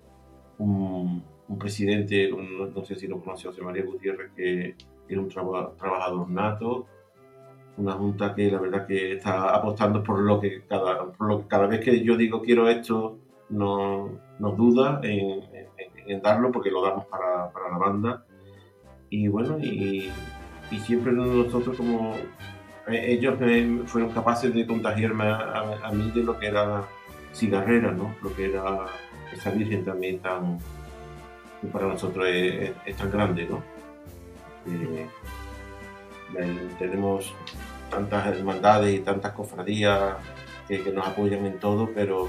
un, 0.58 1.22
presidente, 1.58 2.30
no 2.30 2.84
sé 2.84 2.96
si 2.96 3.06
lo 3.06 3.20
conoce, 3.20 3.48
José 3.48 3.62
María 3.62 3.84
Gutiérrez, 3.84 4.32
que 4.34 4.74
es 5.08 5.16
un 5.16 5.28
trabajador 5.28 6.28
nato, 6.28 6.86
una 7.76 7.92
junta 7.92 8.34
que 8.34 8.50
la 8.50 8.60
verdad 8.60 8.86
que 8.86 9.12
está 9.14 9.54
apostando 9.54 10.02
por 10.02 10.20
lo 10.20 10.40
que 10.40 10.62
cada, 10.62 11.12
cada 11.48 11.66
vez 11.66 11.80
que 11.80 12.02
yo 12.02 12.16
digo 12.16 12.42
quiero 12.42 12.68
esto, 12.68 13.18
no, 13.50 14.10
duda 14.38 15.00
en, 15.02 15.42
darlo 16.22 16.52
porque 16.52 16.70
lo 16.70 16.82
damos 16.82 17.06
para, 17.06 17.50
la 17.70 17.78
banda. 17.78 18.24
Y 19.10 19.28
bueno, 19.28 19.58
y, 19.58 20.10
siempre 20.84 21.12
nosotros 21.12 21.76
como 21.76 22.14
eh, 22.88 23.12
ellos 23.12 23.36
fueron 23.86 24.10
capaces 24.10 24.52
de 24.52 24.66
contagiarme 24.66 25.24
a, 25.24 25.90
mí 25.92 26.10
de 26.10 26.24
lo 26.24 26.38
que 26.38 26.46
era 26.46 26.84
cigarrera, 27.32 27.92
¿no? 27.92 28.14
Lo 28.22 28.34
que 28.34 28.46
era 28.46 28.86
esa 29.34 29.50
virgen 29.50 29.84
también 29.84 30.18
tan, 30.20 30.58
que 31.60 31.66
para 31.68 31.86
nosotros 31.86 32.26
es, 32.28 32.96
tan 32.96 33.10
grande, 33.10 33.46
¿no? 33.46 33.62
Eh, 34.66 35.06
tenemos 36.78 37.34
tantas 37.90 38.26
hermandades 38.26 38.94
y 38.94 38.98
tantas 39.00 39.32
cofradías 39.32 40.16
que, 40.68 40.78
nos 40.92 41.06
apoyan 41.06 41.44
en 41.46 41.58
todo, 41.58 41.90
pero 41.94 42.28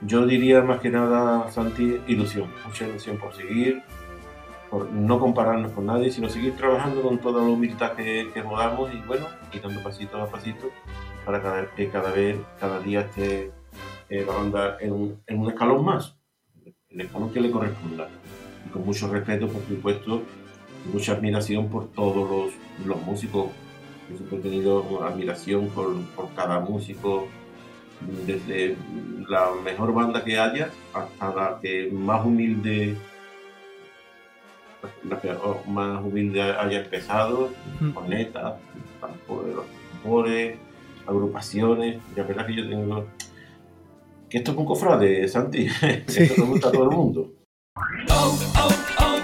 yo 0.00 0.26
diría 0.26 0.62
más 0.62 0.80
que 0.80 0.90
nada, 0.90 1.50
Santi, 1.50 2.00
ilusión, 2.06 2.50
mucha 2.64 2.86
ilusión 2.86 3.18
por 3.18 3.34
seguir, 3.34 3.82
por 4.70 4.90
no 4.90 5.18
compararnos 5.18 5.72
con 5.72 5.86
nadie, 5.86 6.10
sino 6.10 6.28
seguir 6.28 6.56
trabajando 6.56 7.02
con 7.02 7.18
toda 7.18 7.42
la 7.42 7.48
humildad 7.48 7.92
que, 7.92 8.30
que 8.32 8.42
rodamos 8.42 8.92
y 8.92 8.98
bueno, 9.06 9.26
y 9.52 9.58
dando 9.58 9.82
pasito 9.82 10.20
a 10.22 10.30
pasito 10.30 10.70
para 11.24 11.42
cada, 11.42 11.66
que 11.74 11.88
cada 11.88 12.10
vez, 12.10 12.38
cada 12.58 12.78
día 12.80 13.00
esté 13.00 13.52
eh, 14.08 14.24
la 14.24 14.34
banda 14.34 14.76
en 14.80 14.92
un, 14.92 15.22
en 15.26 15.40
un 15.40 15.48
escalón 15.48 15.84
más, 15.84 16.15
el 16.90 17.00
escalón 17.00 17.32
que 17.32 17.40
le 17.40 17.50
corresponda. 17.50 18.08
Y 18.66 18.70
con 18.70 18.84
mucho 18.84 19.10
respeto, 19.10 19.48
por 19.48 19.62
supuesto, 19.66 20.22
y 20.84 20.88
mucha 20.92 21.12
admiración 21.12 21.68
por 21.68 21.88
todos 21.92 22.28
los, 22.28 22.86
los 22.86 23.00
músicos. 23.02 23.50
Yo 24.10 24.16
siempre 24.16 24.38
he 24.38 24.42
tenido 24.42 25.04
admiración 25.04 25.68
por, 25.68 26.00
por 26.14 26.32
cada 26.34 26.60
músico, 26.60 27.26
desde 28.26 28.76
la 29.28 29.52
mejor 29.64 29.94
banda 29.94 30.22
que 30.22 30.38
haya 30.38 30.70
hasta 30.92 31.34
la 31.34 31.58
que 31.60 31.90
más 31.90 32.24
humilde 32.24 32.96
la 35.08 35.20
que 35.20 35.34
más 35.66 36.04
humilde 36.04 36.42
haya 36.42 36.80
empezado, 36.80 37.50
cornetas, 37.94 38.54
los 39.00 39.64
tambores, 40.02 40.58
agrupaciones. 41.06 42.00
La 42.14 42.22
verdad 42.22 42.46
que 42.46 42.54
yo 42.54 42.68
tengo 42.68 43.06
que 44.28 44.38
esto 44.38 44.52
es 44.52 44.56
un 44.56 44.64
cofrade, 44.64 45.28
Santi. 45.28 45.68
Sí. 46.06 46.22
Esto 46.22 46.42
le 46.42 46.48
gusta 46.48 46.68
a 46.68 46.72
todo 46.72 46.84
el 46.84 46.96
mundo. 46.96 47.32
Oh, 48.10 48.38
oh, 48.58 48.68
oh, 48.98 49.16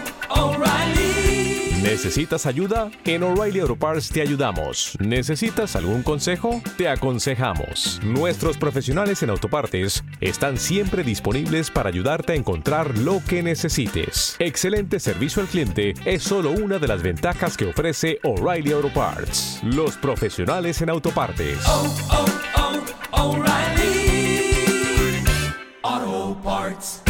¿Necesitas 1.83 2.47
ayuda? 2.47 2.91
En 3.05 3.23
O'Reilly 3.23 3.61
Auto 3.61 3.77
Parts 3.77 4.09
te 4.09 4.23
ayudamos. 4.23 4.97
¿Necesitas 5.01 5.75
algún 5.77 6.03
consejo? 6.03 6.63
Te 6.79 6.89
aconsejamos. 6.89 8.01
Nuestros 8.05 8.57
profesionales 8.57 9.23
en 9.23 9.31
autopartes 9.31 10.03
están 10.21 10.59
siempre 10.59 11.03
disponibles 11.03 11.71
para 11.71 11.89
ayudarte 11.89 12.33
a 12.33 12.37
encontrar 12.37 12.97
lo 12.99 13.21
que 13.29 13.43
necesites. 13.43 14.37
Excelente 14.39 15.01
servicio 15.01 15.43
al 15.43 15.49
cliente 15.49 15.95
es 16.05 16.23
solo 16.23 16.53
una 16.53 16.79
de 16.79 16.89
las 16.89 17.03
ventajas 17.03 17.57
que 17.57 17.67
ofrece 17.67 18.21
O'Reilly 18.23 18.73
Auto 18.73 18.93
Parts. 18.93 19.61
Los 19.65 19.97
profesionales 19.97 20.81
en 20.83 20.89
autopartes. 20.89 21.59
Oh, 21.67 21.95
oh 23.13 23.52
hearts. 26.73 27.02